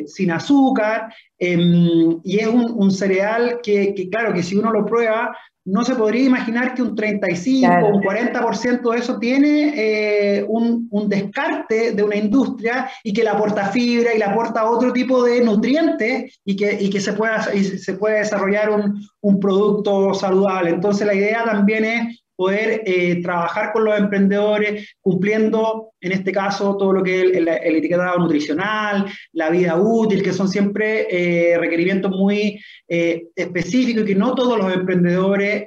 [0.06, 5.36] sin azúcar, em, y es un, cereal que, claro, que si uno lo prueba,
[5.68, 10.88] no se podría imaginar que un 35 o un 40% de eso tiene eh, un,
[10.90, 15.24] un, descarte de una industria y que le aporta fibra y le aporta otro tipo
[15.26, 20.70] de nutrientes y que, y que se, pueda, se puede desarrollar un, un producto saludable.
[20.70, 26.78] Entonces la idea también es poder eh, trabajar con los emprendedores cumpliendo, en este caso,
[26.78, 32.12] todo lo que es el, etiquetado nutricional, la vida útil, que son siempre eh, requerimientos
[32.12, 35.66] muy eh, específicos y que no todos los emprendedores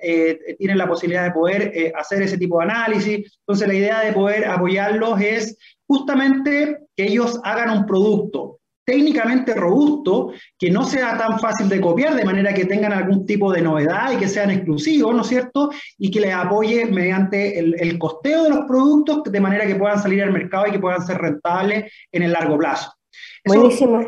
[0.58, 3.38] tienen la posibilidad de poder hacer ese tipo de análisis.
[3.40, 5.58] Entonces, la idea de poder apoyarlos es
[5.88, 12.14] justamente que ellos hagan un producto técnicamente robusto, que no sea tan fácil de copiar,
[12.14, 15.70] de manera que tengan algún tipo de novedad y que sean exclusivos, ¿no es cierto?
[15.98, 20.22] Y que les apoye mediante el, costeo de los productos, de manera que puedan salir
[20.22, 22.92] al mercado y que puedan ser rentables en el largo plazo.
[23.44, 24.04] Buenísimo.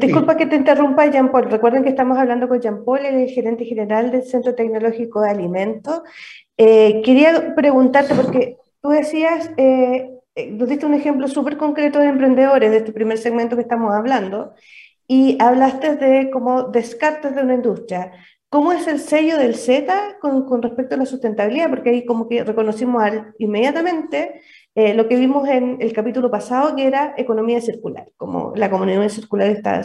[0.00, 1.50] Disculpa que te interrumpa, Jean Paul.
[1.50, 6.02] Recuerden que estamos hablando con Jean Paul, el gerente general del Centro Tecnológico de Alimentos.
[6.56, 12.08] Eh, quería preguntarte, porque tú decías, eh, eh, nos diste un ejemplo súper concreto de
[12.08, 14.54] emprendedores de este primer segmento que estamos hablando
[15.06, 18.12] y hablaste de como descartes de una industria.
[18.48, 21.70] ¿Cómo es el sello del Z con, respecto a la sustentabilidad?
[21.70, 23.02] Porque ahí como que reconocimos
[23.38, 24.42] inmediatamente
[24.74, 29.08] eh, lo que vimos en el capítulo pasado, que era economía circular, como la comunidad
[29.08, 29.82] circular estaba,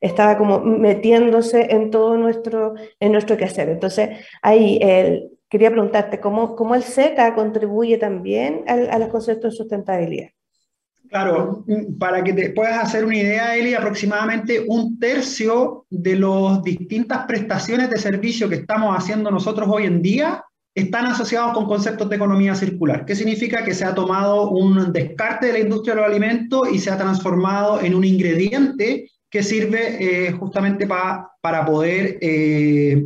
[0.00, 3.68] estaba como metiéndose en todo nuestro, en nuestro quehacer.
[3.68, 4.10] Entonces,
[4.42, 10.28] ahí el, quería preguntarte, ¿cómo, el SECA contribuye también a, los conceptos de sustentabilidad?
[11.08, 11.64] Claro,
[11.98, 17.90] para que te puedas hacer una idea, Eli, aproximadamente un tercio de las distintas prestaciones
[17.90, 22.54] de servicio que estamos haciendo nosotros hoy en día están asociados con conceptos de economía
[22.54, 23.04] circular.
[23.04, 23.64] ¿Qué significa?
[23.64, 26.96] Que se ha tomado un descarte de la industria de los alimentos y se ha
[26.96, 33.04] transformado en un ingrediente que sirve eh, justamente para poder, eh,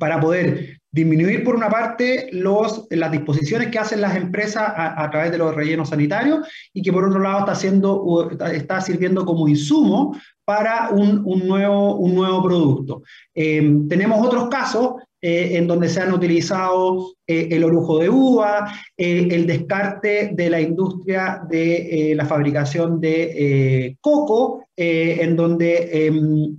[0.00, 5.32] para poder disminuir por una parte los, las disposiciones que hacen las empresas a, través
[5.32, 10.16] de los rellenos sanitarios y que por otro lado está, haciendo, está sirviendo como insumo
[10.44, 13.02] para un, un nuevo, un nuevo producto.
[13.34, 18.72] Em, tenemos otros casos eh, en donde se han utilizado eh, el orujo de uva,
[18.96, 26.56] eh, el descarte de la industria de la fabricación de coco, en donde em,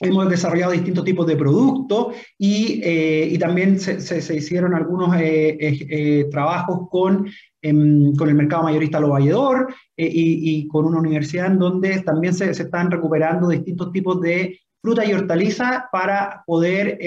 [0.00, 5.56] Hemos desarrollado distintos tipos de productos y, eh, y también se, se, hicieron algunos eh,
[5.58, 7.26] eh, trabajos con,
[7.62, 12.34] em, con el mercado mayorista Lo Valledor y, y, con una universidad en donde también
[12.34, 16.98] se, se, están recuperando distintos tipos de fruta y hortalizas para poder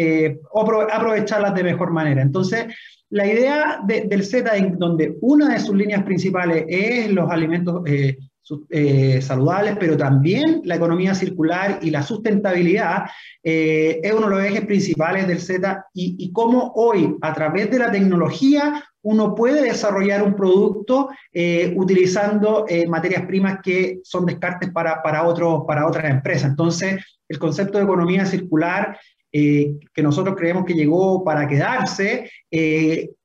[0.91, 2.23] aprovecharlas de mejor manera.
[2.23, 2.65] Entonces,
[3.11, 7.83] la idea del Z, donde una de sus líneas principales es los alimentos
[9.21, 13.05] saludables, pero también la economía circular y la sustentabilidad
[13.43, 17.79] eh, es uno de los ejes principales del Z y, cómo hoy, a través de
[17.79, 25.01] la tecnología, uno puede desarrollar un producto eh, utilizando materias primas que son descartes para,
[25.01, 25.23] para,
[25.65, 26.49] para otras empresas.
[26.49, 28.97] Entonces, el concepto de economía circular
[29.31, 32.31] que nosotros creemos que llegó para quedarse,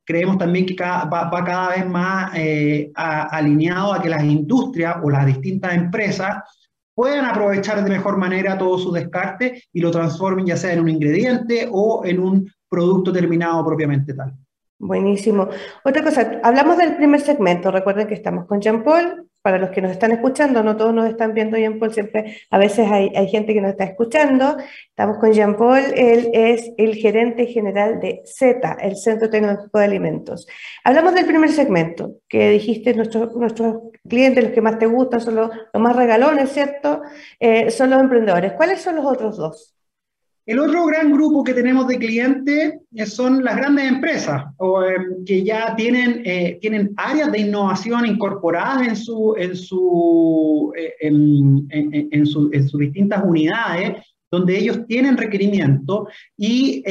[0.05, 5.25] creemos también que va, cada vez más eh, alineado a que las industrias o las
[5.25, 6.43] distintas empresas
[6.93, 10.89] puedan aprovechar de mejor manera todo su descarte y lo transformen ya sea en un
[10.89, 14.33] ingrediente o en un producto terminado propiamente tal.
[14.77, 15.47] Buenísimo.
[15.83, 17.71] Otra cosa, hablamos del primer segmento.
[17.71, 19.27] Recuerden que estamos con Jean Paul.
[19.45, 22.57] Para los que nos están escuchando, no todos nos están viendo Jean Paul, siempre a
[22.57, 24.57] veces hay, hay gente que nos está escuchando.
[24.89, 29.85] Estamos con Jean Paul, él es el gerente general de Z, el Centro Tecnológico de
[29.85, 30.47] Alimentos.
[30.83, 35.35] Hablamos del primer segmento, que dijiste nuestros, nuestros clientes, los que más te gustan, son
[35.35, 37.03] los, más regalones, ¿cierto?
[37.39, 38.53] Eh, son los emprendedores.
[38.53, 39.74] ¿Cuáles son los otros dos?
[40.45, 45.43] El otro gran grupo que tenemos de clientes eh, son las grandes empresas em, que
[45.43, 52.25] ya tienen, eh, tienen áreas de innovación incorporadas en, su, en, su, eh, en, en,
[52.27, 56.83] sus distintas unidades, donde ellos tienen requerimientos y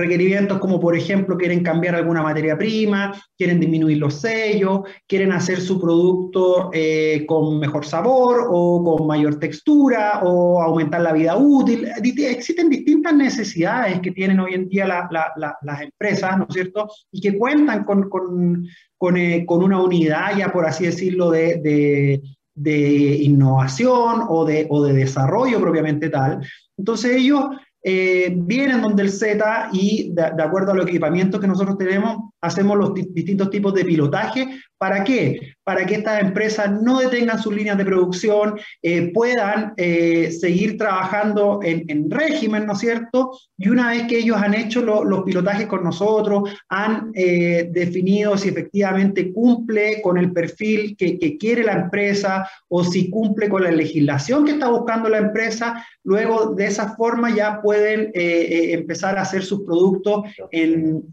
[0.00, 5.60] requerimientos como por ejemplo quieren cambiar alguna materia prima, quieren disminuir los sellos, quieren hacer
[5.60, 11.86] su producto eh, con mejor sabor o con mayor textura o aumentar la vida útil.
[12.02, 16.88] Existen distintas necesidades que tienen hoy en día las empresas, ¿no es cierto?
[17.12, 22.22] Y que cuentan con, con, eh, con una unidad ya, por así decirlo, de, de,
[22.54, 26.40] de innovación o de, o de desarrollo propiamente tal.
[26.76, 27.44] Entonces ellos
[27.82, 32.76] eh, vienen donde el Z y de, acuerdo a los equipamientos que nosotros tenemos, hacemos
[32.76, 34.48] los distintos tipos de pilotaje.
[34.80, 35.54] ¿Para qué?
[35.62, 41.60] Para que estas empresas no detengan sus líneas de producción, eh, puedan eh, seguir trabajando
[41.62, 43.30] en, régimen, ¿no es cierto?
[43.58, 49.30] Y una vez que ellos han hecho los pilotajes con nosotros, han definido si efectivamente
[49.34, 54.52] cumple con el perfil que, quiere la empresa o si cumple con la legislación que
[54.52, 60.24] está buscando la empresa, luego de esa forma ya pueden empezar a hacer sus productos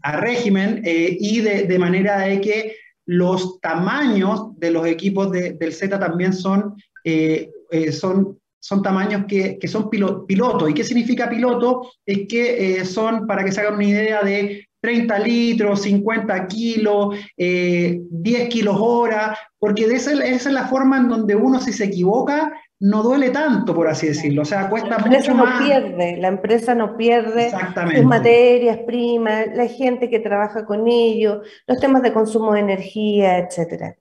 [0.02, 2.72] a régimen y de, manera de que
[3.08, 9.58] los tamaños de los equipos del Z también son, eh, eh, son, son tamaños que,
[9.58, 10.68] que son piloto.
[10.68, 11.90] ¿Y qué significa piloto?
[12.04, 17.16] Es que eh, son, para que se hagan una idea, de 30 litros, 50 kilos,
[17.34, 22.52] 10 kilos hora, porque esa, esa, es la forma en donde uno si se equivoca
[22.80, 24.42] no duele tanto, por así decirlo.
[24.42, 30.08] O sea, cuesta mucho no Pierde, la empresa no pierde sus materias primas, la gente
[30.08, 33.96] que trabaja con ellos, los temas de consumo de energía, etcétera.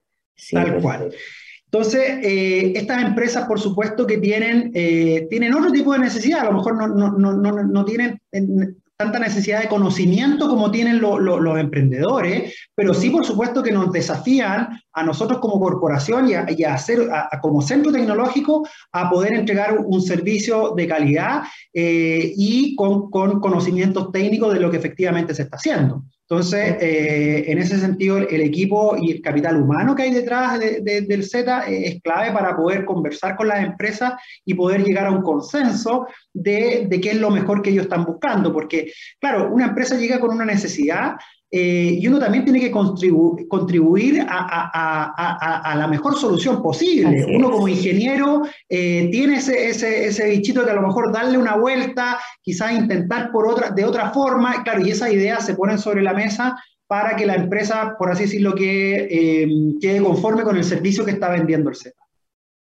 [0.52, 1.12] Tal cual.
[1.66, 6.46] Entonces, eh, estas empresas, por supuesto, que tienen, eh, tienen otro tipo de necesidad, a
[6.46, 8.22] lo mejor no, no, no, no tienen
[8.98, 14.70] tanta necesidad de conocimiento como tienen los emprendedores, pero sí, por supuesto, que nos desafían
[14.92, 17.08] a nosotros como corporación y a, hacer,
[17.42, 21.44] como centro tecnológico a poder entregar un servicio de calidad
[21.74, 26.04] eh, y con, con conocimientos técnicos de lo que efectivamente se está haciendo.
[26.30, 31.24] Entonces, eh, en ese sentido, el, equipo y el capital humano que hay detrás del
[31.24, 34.14] Z es clave para poder conversar con las empresas
[34.44, 38.04] y poder llegar a un consenso de, de, qué es lo mejor que ellos están
[38.04, 38.52] buscando.
[38.52, 41.16] Porque, claro, una empresa llega con una necesidad
[41.50, 47.26] eh, y uno también tiene que contribuir a, la mejor solución posible.
[47.36, 52.20] uno como ingeniero eh, tiene ese, ese, bichito de a lo mejor darle una vuelta,
[52.42, 56.14] quizás intentar por otra, de otra forma, claro, y esas ideas se ponen sobre la
[56.14, 59.48] mesa para que la empresa, por así decirlo, que, eh,
[59.80, 61.94] quede conforme con el servicio que está vendiendo el Z.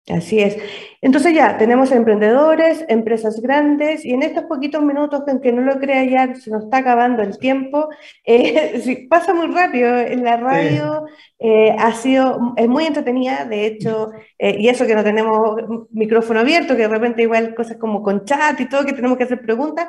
[0.09, 0.57] Así es.
[1.01, 6.03] Entonces ya tenemos emprendedores, empresas grandes y en estos poquitos minutos, que no lo crea
[6.03, 7.89] ya, se nos está acabando el tiempo.
[8.25, 11.05] Eh, pasa muy rápido en la radio,
[11.39, 15.57] eh, ha sido, es muy entretenida, de hecho, eh, y eso que no tenemos
[15.91, 19.25] micrófono abierto, que de repente igual cosas como con chat y todo, que tenemos que
[19.25, 19.87] hacer preguntas,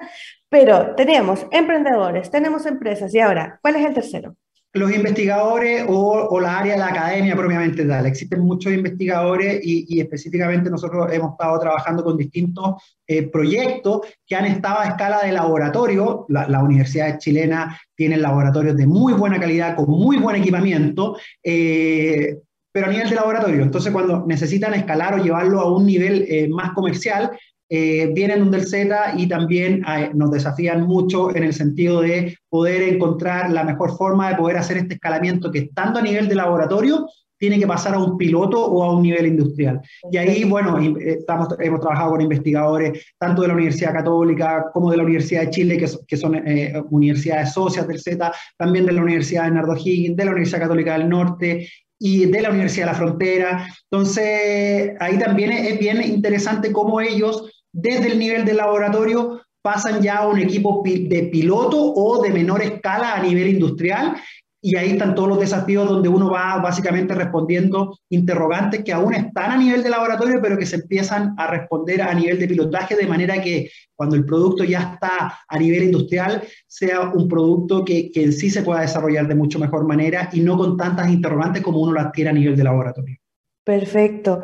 [0.48, 4.36] pero tenemos emprendedores, tenemos empresas y ahora, ¿cuál es el tercero?
[4.74, 8.06] Los investigadores o, la área de la academia propiamente tal.
[8.06, 14.46] Existen muchos investigadores y, específicamente nosotros hemos estado trabajando con distintos eh, proyectos que han
[14.46, 16.26] estado a escala de laboratorio.
[16.28, 21.16] La, la universidad chilena tiene laboratorios de muy buena calidad, con muy buen equipamiento.
[21.42, 22.38] Eh,
[22.74, 23.62] pero a nivel de laboratorio.
[23.62, 27.30] Entonces, cuando necesitan escalar o llevarlo a un nivel eh, más comercial,
[27.76, 32.82] eh, vienen del Z y también eh, nos desafían mucho en el sentido de poder
[32.82, 37.06] encontrar la mejor forma de poder hacer este escalamiento que estando a nivel de laboratorio
[37.36, 39.80] tiene que pasar a un piloto o a un nivel industrial.
[40.10, 44.90] Y ahí, bueno, eh, estamos, hemos trabajado con investigadores tanto de la Universidad Católica como
[44.90, 48.92] de la Universidad de Chile, que, que son eh, universidades socias del Z, también de
[48.92, 51.68] la Universidad de Nardo Higgins, de la Universidad Católica del Norte
[51.98, 53.66] y de la Universidad de la Frontera.
[53.90, 60.18] Entonces, ahí también es bien interesante cómo ellos desde el nivel de laboratorio pasan ya
[60.18, 64.14] a un equipo de piloto o de menor escala a nivel industrial
[64.60, 69.50] y ahí están todos los desafíos donde uno va básicamente respondiendo interrogantes que aún están
[69.50, 73.06] a nivel de laboratorio, pero que se empiezan a responder a nivel de pilotaje, de
[73.06, 78.22] manera que cuando el producto ya está a nivel industrial, sea un producto que, que
[78.22, 81.80] en sí se pueda desarrollar de mucho mejor manera y no con tantas interrogantes como
[81.80, 83.18] uno las tiene a nivel de laboratorio.
[83.64, 84.40] Perfecto.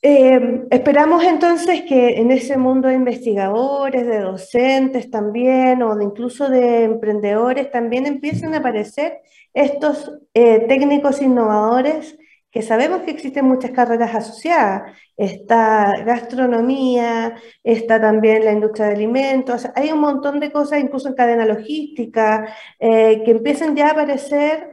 [0.00, 6.48] Eh, esperamos entonces que en ese mundo de investigadores, de docentes también, o de incluso
[6.48, 9.20] de emprendedores, también empiecen a aparecer
[9.54, 12.16] estos eh, técnicos innovadores
[12.50, 14.96] que sabemos que existen muchas carreras asociadas.
[15.16, 21.14] Está gastronomía, está también la industria de alimentos, hay un montón de cosas, incluso en
[21.14, 24.70] cadena logística, eh, que empiezan ya a aparecer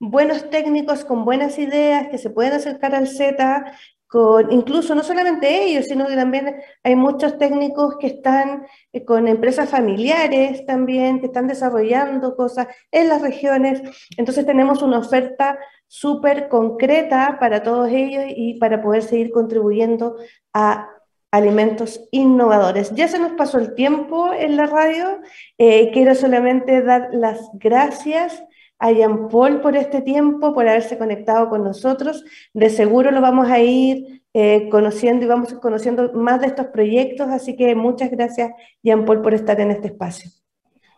[0.00, 3.72] buenos técnicos con buenas ideas que se pueden acercar al Z,
[4.06, 9.28] con, incluso no solamente ellos, sino que también hay muchos técnicos que están eh, con
[9.28, 13.82] empresas familiares también, que están desarrollando cosas en las regiones.
[14.16, 20.16] Entonces tenemos una oferta súper concreta para todos ellos y para poder seguir contribuyendo
[20.54, 20.88] a
[21.30, 22.92] alimentos innovadores.
[22.94, 25.20] Ya se nos pasó el tiempo en la radio.
[25.58, 28.42] Eh, quiero solamente dar las gracias
[28.80, 32.24] a Jean Paul por este tiempo, por haberse conectado con nosotros.
[32.54, 37.28] De seguro lo vamos a ir eh, conociendo y vamos conociendo más de estos proyectos,
[37.28, 38.50] así que muchas gracias
[38.82, 40.30] Jean Paul por estar en este espacio.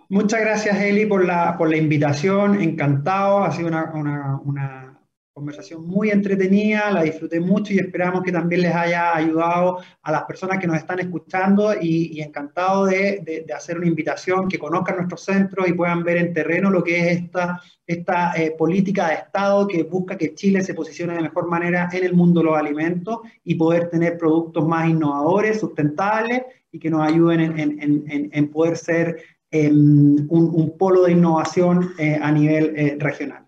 [0.09, 5.02] Muchas gracias Eli por la, por la invitación, encantado, ha sido una, una, una
[5.33, 10.25] conversación muy entretenida, la disfruté mucho y esperamos que también les haya ayudado a las
[10.25, 15.67] personas que nos están escuchando y, encantado de, hacer una invitación, que conozcan nuestros centros
[15.69, 19.83] y puedan ver en terreno lo que es esta, esta eh, política de Estado que
[19.85, 23.55] busca que Chile se posicione de mejor manera en el mundo de los alimentos y
[23.55, 29.23] poder tener productos más innovadores, sustentables y que nos ayuden en, en, en, poder ser
[29.51, 33.42] em, un, un, polo de innovación eh, a nivel eh, regional.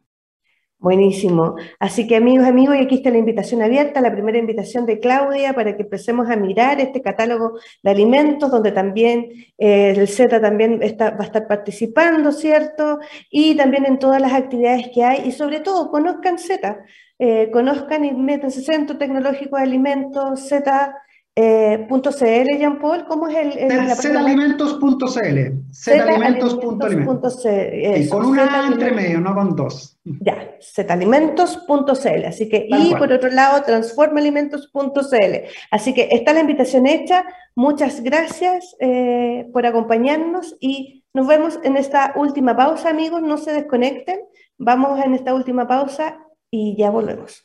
[0.84, 1.56] Buenísimo.
[1.78, 5.54] Así que amigos, amigos, y aquí está la invitación abierta, la primera invitación de Claudia
[5.54, 10.82] para que empecemos a mirar este catálogo de alimentos, donde también eh, el Z también
[10.82, 12.98] está, va a estar participando, ¿cierto?
[13.30, 16.84] Y también en todas las actividades que hay, y sobre todo conozcan Z,
[17.18, 20.94] eh, conozcan y métanse Centro Tecnológico de Alimentos, Z
[21.36, 23.58] eh, .cl, Jean Paul, ¿cómo es el?
[23.58, 25.38] el Zalimentos.cl.
[25.72, 28.08] Zalimentos.cl.
[28.08, 29.98] Con una entre medio, no con dos.
[30.04, 32.24] Ya, zalimentos.cl.
[32.24, 35.34] Así que, y por otro lado, transformaalimentos.cl.
[35.72, 37.24] Así que está la invitación hecha.
[37.56, 43.22] Muchas gracias eh, por acompañarnos y nos vemos en esta última pausa, amigos.
[43.22, 44.20] No se desconecten.
[44.56, 46.16] Vamos en esta última pausa
[46.48, 47.44] y ya volvemos.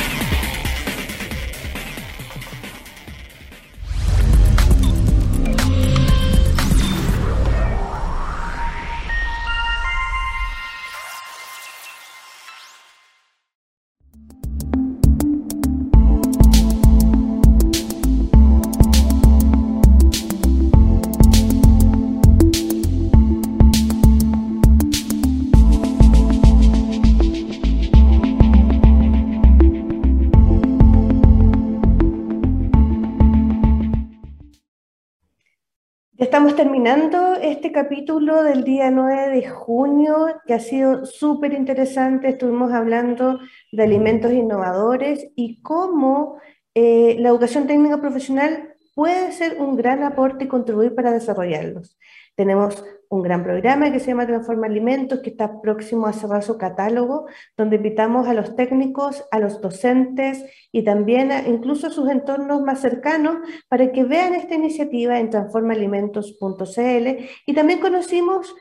[37.71, 42.29] capítulo del día 9 de junio, que ha sido súper interesante.
[42.29, 43.39] Estuvimos hablando
[43.71, 46.37] de alimentos innovadores y cómo
[46.73, 51.97] eh, la educación técnica profesional puede ser un gran aporte y contribuir para desarrollarlos.
[52.35, 56.57] Tenemos un gran programa que se llama Transforma Alimentos, que está próximo a cerrar su
[56.57, 57.25] catálogo,
[57.57, 62.79] donde invitamos a los técnicos, a los docentes y también incluso a sus entornos más
[62.79, 63.35] cercanos
[63.67, 68.55] para que vean esta iniciativa en transformaalimentos.cl y también conocimos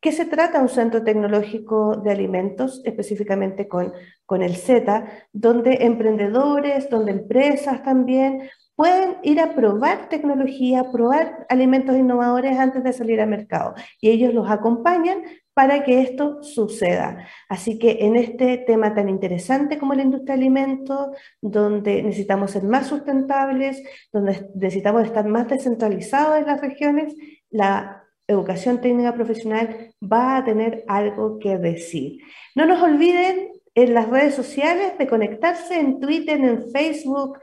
[0.00, 3.92] qué se trata un centro tecnológico de alimentos, específicamente con,
[4.26, 11.96] con el Z, donde emprendedores, donde empresas también pueden ir a probar tecnología, probar alimentos
[11.96, 13.74] innovadores antes de salir al mercado.
[14.00, 15.22] Y ellos los acompañan
[15.54, 17.28] para que esto suceda.
[17.48, 22.64] Así que en este tema tan interesante como la industria de alimentos, donde necesitamos ser
[22.64, 27.14] más sustentables, donde necesitamos estar más descentralizados en las regiones,
[27.50, 32.18] la educación técnica profesional va a tener algo que decir.
[32.56, 37.38] No nos olviden en las redes sociales de conectarse en Twitter, en Facebook,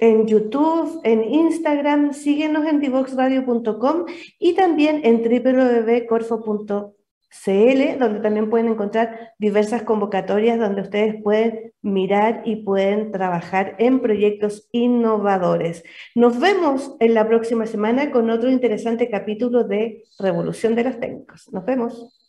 [0.00, 4.06] en YouTube, en Instagram, síguenos en divoxradio.com
[4.38, 12.56] y también en www.corfo.cl, donde también pueden encontrar diversas convocatorias donde ustedes pueden mirar y
[12.56, 15.84] pueden trabajar en proyectos innovadores.
[16.14, 21.52] Nos vemos en la próxima semana con otro interesante capítulo de Revolución de los Técnicos.
[21.52, 22.19] Nos vemos.